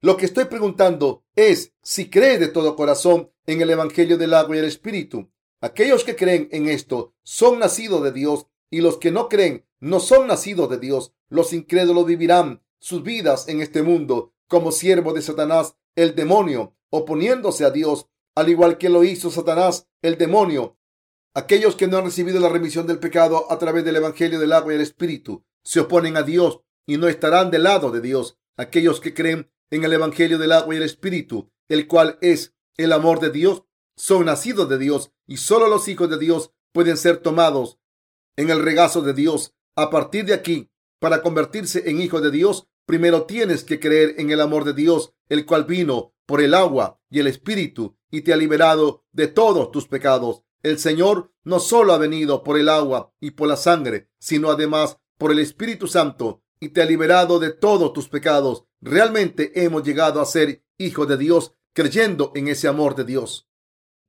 Lo 0.00 0.16
que 0.16 0.26
estoy 0.26 0.44
preguntando 0.44 1.24
es 1.34 1.72
si 1.82 2.10
cree 2.10 2.38
de 2.38 2.48
todo 2.48 2.76
corazón 2.76 3.32
en 3.46 3.60
el 3.60 3.70
Evangelio 3.70 4.18
del 4.18 4.34
agua 4.34 4.54
y 4.54 4.58
el 4.60 4.66
Espíritu. 4.66 5.30
Aquellos 5.60 6.04
que 6.04 6.14
creen 6.14 6.48
en 6.52 6.68
esto 6.68 7.14
son 7.22 7.58
nacidos 7.58 8.02
de 8.02 8.12
Dios 8.12 8.46
y 8.70 8.80
los 8.80 8.98
que 8.98 9.10
no 9.10 9.28
creen 9.28 9.64
no 9.80 9.98
son 9.98 10.26
nacidos 10.26 10.70
de 10.70 10.78
Dios. 10.78 11.12
Los 11.28 11.52
incrédulos 11.52 12.06
vivirán 12.06 12.62
sus 12.78 13.02
vidas 13.02 13.48
en 13.48 13.62
este 13.62 13.82
mundo 13.82 14.32
como 14.46 14.72
siervos 14.72 15.14
de 15.14 15.22
Satanás, 15.22 15.76
el 15.96 16.14
demonio, 16.14 16.76
oponiéndose 16.90 17.64
a 17.64 17.70
Dios, 17.70 18.06
al 18.34 18.48
igual 18.48 18.78
que 18.78 18.88
lo 18.88 19.04
hizo 19.04 19.30
Satanás, 19.30 19.88
el 20.02 20.18
demonio. 20.18 20.76
Aquellos 21.34 21.74
que 21.74 21.88
no 21.88 21.98
han 21.98 22.04
recibido 22.04 22.38
la 22.38 22.48
remisión 22.48 22.86
del 22.86 23.00
pecado 23.00 23.50
a 23.50 23.58
través 23.58 23.84
del 23.84 23.96
Evangelio 23.96 24.38
del 24.38 24.52
agua 24.52 24.72
y 24.72 24.76
el 24.76 24.82
Espíritu 24.82 25.44
se 25.64 25.80
oponen 25.80 26.16
a 26.16 26.22
Dios 26.22 26.60
y 26.86 26.96
no 26.96 27.08
estarán 27.08 27.50
del 27.50 27.64
lado 27.64 27.90
de 27.90 28.00
Dios. 28.00 28.38
Aquellos 28.56 29.00
que 29.00 29.14
creen 29.14 29.50
en 29.70 29.82
el 29.82 29.92
Evangelio 29.92 30.38
del 30.38 30.52
agua 30.52 30.74
y 30.74 30.76
el 30.76 30.84
Espíritu, 30.84 31.50
el 31.68 31.88
cual 31.88 32.18
es 32.20 32.54
el 32.76 32.92
amor 32.92 33.18
de 33.18 33.30
Dios, 33.30 33.64
son 33.96 34.26
nacidos 34.26 34.68
de 34.68 34.78
Dios 34.78 35.10
y 35.26 35.38
solo 35.38 35.68
los 35.68 35.88
hijos 35.88 36.08
de 36.08 36.18
Dios 36.18 36.52
pueden 36.72 36.96
ser 36.96 37.16
tomados 37.16 37.78
en 38.36 38.50
el 38.50 38.62
regazo 38.62 39.02
de 39.02 39.12
Dios. 39.12 39.54
A 39.74 39.90
partir 39.90 40.24
de 40.26 40.34
aquí, 40.34 40.70
para 41.00 41.20
convertirse 41.20 41.90
en 41.90 42.00
hijo 42.00 42.20
de 42.20 42.30
Dios, 42.30 42.68
primero 42.86 43.24
tienes 43.24 43.64
que 43.64 43.80
creer 43.80 44.14
en 44.18 44.30
el 44.30 44.40
amor 44.40 44.64
de 44.64 44.74
Dios, 44.74 45.12
el 45.28 45.46
cual 45.46 45.64
vino 45.64 46.14
por 46.26 46.40
el 46.40 46.54
agua 46.54 47.00
y 47.10 47.18
el 47.18 47.26
Espíritu 47.26 47.96
y 48.10 48.22
te 48.22 48.32
ha 48.32 48.36
liberado 48.36 49.04
de 49.12 49.26
todos 49.26 49.70
tus 49.72 49.88
pecados. 49.88 50.42
El 50.64 50.78
Señor 50.78 51.30
no 51.44 51.60
solo 51.60 51.92
ha 51.92 51.98
venido 51.98 52.42
por 52.42 52.58
el 52.58 52.70
agua 52.70 53.12
y 53.20 53.32
por 53.32 53.48
la 53.48 53.56
sangre, 53.56 54.08
sino 54.18 54.50
además 54.50 54.96
por 55.18 55.30
el 55.30 55.38
Espíritu 55.38 55.86
Santo 55.88 56.42
y 56.58 56.70
te 56.70 56.80
ha 56.80 56.86
liberado 56.86 57.38
de 57.38 57.52
todos 57.52 57.92
tus 57.92 58.08
pecados. 58.08 58.64
Realmente 58.80 59.62
hemos 59.62 59.84
llegado 59.84 60.22
a 60.22 60.24
ser 60.24 60.64
hijos 60.78 61.06
de 61.06 61.18
Dios 61.18 61.52
creyendo 61.74 62.32
en 62.34 62.48
ese 62.48 62.66
amor 62.66 62.94
de 62.94 63.04
Dios. 63.04 63.46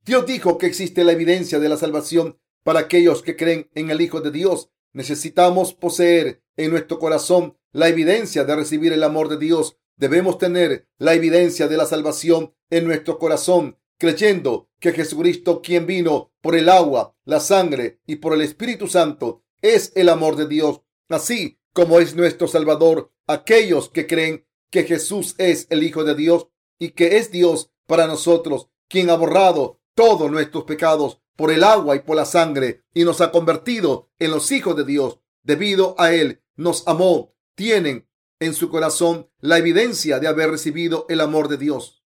Dios 0.05 0.25
dijo 0.25 0.57
que 0.57 0.65
existe 0.65 1.03
la 1.03 1.11
evidencia 1.11 1.59
de 1.59 1.67
la 1.67 1.75
salvación 1.75 2.39
para 2.63 2.79
aquellos 2.79 3.21
que 3.21 3.35
creen 3.35 3.69
en 3.75 3.89
el 3.89 3.99
Hijo 3.99 4.21
de 4.21 4.31
Dios. 4.31 4.69
Necesitamos 4.93 5.73
poseer 5.73 6.41
en 6.55 6.71
nuestro 6.71 6.99
corazón 6.99 7.57
la 7.73 7.89
evidencia 7.89 8.45
de 8.45 8.55
recibir 8.55 8.93
el 8.93 9.03
amor 9.03 9.27
de 9.27 9.37
Dios. 9.37 9.77
Debemos 9.97 10.37
tener 10.37 10.87
la 10.99 11.15
evidencia 11.15 11.67
de 11.67 11.75
la 11.75 11.85
salvación 11.85 12.55
en 12.69 12.85
nuestro 12.85 13.19
corazón, 13.19 13.77
creyendo 13.97 14.69
que 14.79 14.93
Jesucristo, 14.93 15.61
quien 15.61 15.85
vino 15.85 16.31
por 16.41 16.55
el 16.55 16.69
agua, 16.69 17.15
la 17.25 17.39
sangre 17.39 17.99
y 18.05 18.17
por 18.17 18.33
el 18.33 18.41
Espíritu 18.41 18.87
Santo, 18.87 19.43
es 19.61 19.91
el 19.95 20.09
amor 20.09 20.35
de 20.35 20.47
Dios, 20.47 20.81
así 21.09 21.59
como 21.73 21.99
es 21.99 22.15
nuestro 22.15 22.47
Salvador. 22.47 23.11
Aquellos 23.27 23.89
que 23.89 24.05
creen 24.05 24.45
que 24.69 24.83
Jesús 24.83 25.35
es 25.37 25.67
el 25.69 25.83
Hijo 25.83 26.03
de 26.03 26.15
Dios 26.15 26.47
y 26.77 26.89
que 26.89 27.17
es 27.17 27.31
Dios 27.31 27.71
para 27.87 28.07
nosotros, 28.07 28.69
quien 28.87 29.09
ha 29.09 29.15
borrado 29.15 29.81
todos 29.95 30.29
nuestros 30.29 30.65
pecados 30.65 31.21
por 31.35 31.51
el 31.51 31.63
agua 31.63 31.95
y 31.95 31.99
por 31.99 32.15
la 32.15 32.25
sangre 32.25 32.83
y 32.93 33.03
nos 33.03 33.21
ha 33.21 33.31
convertido 33.31 34.09
en 34.19 34.31
los 34.31 34.51
hijos 34.51 34.75
de 34.75 34.85
Dios. 34.85 35.19
Debido 35.43 35.95
a 35.97 36.13
Él 36.13 36.43
nos 36.55 36.87
amó, 36.87 37.35
tienen 37.55 38.07
en 38.39 38.53
su 38.53 38.69
corazón 38.69 39.29
la 39.39 39.57
evidencia 39.57 40.19
de 40.19 40.27
haber 40.27 40.51
recibido 40.51 41.05
el 41.09 41.21
amor 41.21 41.47
de 41.47 41.57
Dios. 41.57 42.04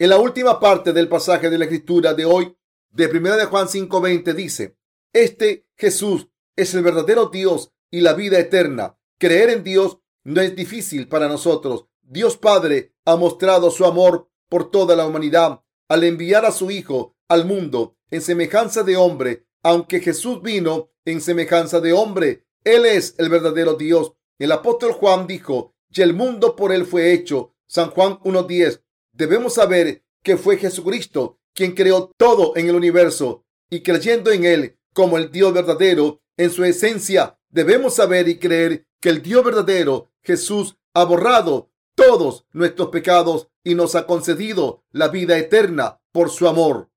En 0.00 0.10
la 0.10 0.18
última 0.18 0.60
parte 0.60 0.92
del 0.92 1.08
pasaje 1.08 1.50
de 1.50 1.58
la 1.58 1.64
escritura 1.64 2.14
de 2.14 2.24
hoy, 2.24 2.56
de 2.90 3.08
1 3.08 3.36
de 3.36 3.46
Juan 3.46 3.66
5:20 3.66 4.32
dice, 4.32 4.76
Este 5.12 5.66
Jesús 5.76 6.28
es 6.54 6.72
el 6.74 6.84
verdadero 6.84 7.30
Dios 7.30 7.72
y 7.90 8.00
la 8.02 8.12
vida 8.12 8.38
eterna. 8.38 8.96
Creer 9.18 9.50
en 9.50 9.64
Dios 9.64 9.98
no 10.22 10.40
es 10.40 10.54
difícil 10.54 11.08
para 11.08 11.26
nosotros. 11.26 11.86
Dios 12.00 12.36
Padre 12.36 12.94
ha 13.06 13.16
mostrado 13.16 13.72
su 13.72 13.84
amor 13.84 14.30
por 14.48 14.70
toda 14.70 14.94
la 14.94 15.04
humanidad 15.04 15.64
al 15.88 16.04
enviar 16.04 16.44
a 16.44 16.52
su 16.52 16.70
Hijo 16.70 17.16
al 17.26 17.44
mundo 17.44 17.96
en 18.12 18.22
semejanza 18.22 18.84
de 18.84 18.96
hombre. 18.96 19.48
Aunque 19.64 19.98
Jesús 19.98 20.40
vino 20.42 20.92
en 21.04 21.20
semejanza 21.20 21.80
de 21.80 21.92
hombre, 21.92 22.46
Él 22.62 22.86
es 22.86 23.16
el 23.18 23.30
verdadero 23.30 23.74
Dios. 23.74 24.12
El 24.38 24.52
apóstol 24.52 24.92
Juan 24.92 25.26
dijo, 25.26 25.74
y 25.90 26.02
el 26.02 26.14
mundo 26.14 26.54
por 26.54 26.70
Él 26.70 26.86
fue 26.86 27.12
hecho. 27.12 27.56
San 27.66 27.90
Juan 27.90 28.20
1.10. 28.20 28.80
Debemos 29.18 29.54
saber 29.54 30.04
que 30.22 30.36
fue 30.36 30.58
Jesucristo 30.58 31.40
quien 31.52 31.72
creó 31.72 32.12
todo 32.16 32.56
en 32.56 32.68
el 32.68 32.76
universo 32.76 33.44
y 33.68 33.82
creyendo 33.82 34.30
en 34.30 34.44
Él 34.44 34.78
como 34.94 35.18
el 35.18 35.32
Dios 35.32 35.52
verdadero 35.52 36.22
en 36.36 36.50
su 36.52 36.62
esencia, 36.62 37.36
debemos 37.48 37.94
saber 37.96 38.28
y 38.28 38.38
creer 38.38 38.86
que 39.00 39.08
el 39.08 39.20
Dios 39.20 39.44
verdadero, 39.44 40.12
Jesús, 40.22 40.76
ha 40.94 41.02
borrado 41.02 41.72
todos 41.96 42.46
nuestros 42.52 42.90
pecados 42.90 43.48
y 43.64 43.74
nos 43.74 43.96
ha 43.96 44.06
concedido 44.06 44.84
la 44.92 45.08
vida 45.08 45.36
eterna 45.36 46.00
por 46.12 46.30
su 46.30 46.46
amor. 46.46 46.88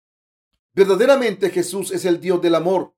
Verdaderamente 0.75 1.49
Jesús 1.49 1.89
es 1.89 2.05
el 2.05 2.21
Dios 2.21 2.39
del 2.39 2.53
amor. 2.53 2.93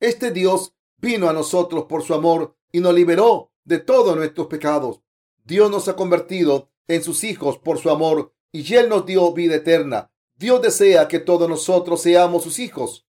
Este 0.00 0.30
Dios 0.30 0.72
vino 0.96 1.28
a 1.28 1.34
nosotros 1.34 1.84
por 1.90 2.04
su 2.04 2.14
amor 2.14 2.56
y 2.72 2.80
nos 2.80 2.94
liberó 2.94 3.52
de 3.64 3.80
todos 3.80 4.16
nuestros 4.16 4.46
pecados. 4.46 5.02
Dios 5.44 5.70
nos 5.70 5.88
ha 5.88 5.94
convertido 5.94 6.70
en 6.88 7.02
sus 7.02 7.22
hijos 7.22 7.58
por 7.58 7.78
su 7.78 7.90
amor 7.90 8.32
y 8.52 8.74
Él 8.74 8.88
nos 8.88 9.06
dio 9.06 9.32
vida 9.32 9.56
eterna. 9.56 10.10
Dios 10.36 10.60
desea 10.62 11.08
que 11.08 11.18
todos 11.18 11.48
nosotros 11.48 12.02
seamos 12.02 12.44
sus 12.44 12.58
hijos, 12.58 13.06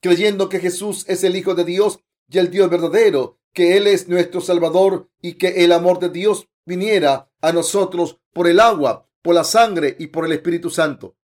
creyendo 0.00 0.48
que 0.48 0.60
Jesús 0.60 1.04
es 1.08 1.24
el 1.24 1.36
Hijo 1.36 1.54
de 1.54 1.64
Dios 1.64 2.00
y 2.30 2.38
el 2.38 2.50
Dios 2.50 2.70
verdadero, 2.70 3.38
que 3.52 3.76
Él 3.76 3.86
es 3.86 4.08
nuestro 4.08 4.40
Salvador 4.40 5.10
y 5.20 5.34
que 5.34 5.64
el 5.64 5.72
amor 5.72 5.98
de 5.98 6.10
Dios 6.10 6.48
viniera 6.64 7.30
a 7.40 7.52
nosotros 7.52 8.20
por 8.32 8.46
el 8.46 8.60
agua, 8.60 9.08
por 9.22 9.34
la 9.34 9.44
sangre 9.44 9.96
y 9.98 10.08
por 10.08 10.24
el 10.24 10.32
Espíritu 10.32 10.70
Santo. 10.70 11.16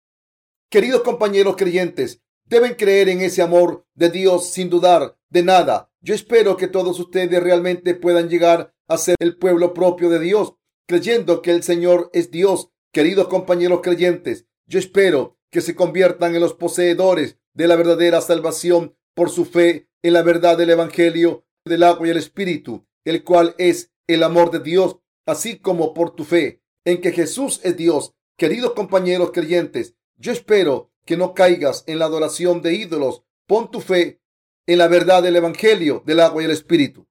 Queridos 0.69 1.01
compañeros 1.01 1.55
creyentes, 1.55 2.21
deben 2.45 2.75
creer 2.75 3.09
en 3.09 3.21
ese 3.21 3.41
amor 3.41 3.85
de 3.93 4.09
Dios 4.09 4.49
sin 4.51 4.69
dudar 4.69 5.17
de 5.29 5.43
nada. 5.43 5.91
Yo 6.01 6.13
espero 6.13 6.57
que 6.57 6.67
todos 6.67 6.99
ustedes 6.99 7.41
realmente 7.41 7.95
puedan 7.95 8.29
llegar 8.29 8.73
a 8.87 8.97
ser 8.97 9.15
el 9.19 9.37
pueblo 9.37 9.73
propio 9.73 10.09
de 10.09 10.19
Dios, 10.19 10.53
creyendo 10.85 11.41
que 11.41 11.51
el 11.51 11.63
Señor 11.63 12.09
es 12.13 12.31
Dios. 12.31 12.69
Queridos 12.97 13.27
compañeros 13.27 13.81
creyentes, 13.83 14.47
yo 14.65 14.79
espero 14.79 15.37
que 15.51 15.61
se 15.61 15.75
conviertan 15.75 16.33
en 16.33 16.41
los 16.41 16.55
poseedores 16.55 17.37
de 17.53 17.67
la 17.67 17.75
verdadera 17.75 18.21
salvación 18.21 18.95
por 19.13 19.29
su 19.29 19.45
fe 19.45 19.87
en 20.01 20.13
la 20.13 20.23
verdad 20.23 20.57
del 20.57 20.71
Evangelio 20.71 21.45
del 21.63 21.83
agua 21.83 22.07
y 22.07 22.09
el 22.09 22.17
Espíritu, 22.17 22.87
el 23.05 23.23
cual 23.23 23.53
es 23.59 23.91
el 24.07 24.23
amor 24.23 24.49
de 24.49 24.61
Dios, 24.61 24.97
así 25.27 25.59
como 25.59 25.93
por 25.93 26.15
tu 26.15 26.23
fe 26.23 26.63
en 26.85 26.99
que 26.99 27.11
Jesús 27.11 27.61
es 27.63 27.77
Dios. 27.77 28.15
Queridos 28.35 28.73
compañeros 28.73 29.29
creyentes, 29.31 29.93
yo 30.15 30.31
espero 30.31 30.89
que 31.05 31.17
no 31.17 31.35
caigas 31.35 31.83
en 31.85 31.99
la 31.99 32.05
adoración 32.05 32.63
de 32.63 32.73
ídolos. 32.73 33.21
Pon 33.45 33.69
tu 33.69 33.79
fe 33.79 34.21
en 34.65 34.79
la 34.79 34.87
verdad 34.87 35.21
del 35.21 35.35
Evangelio 35.35 36.01
del 36.03 36.19
agua 36.19 36.41
y 36.41 36.45
el 36.45 36.51
Espíritu. 36.51 37.07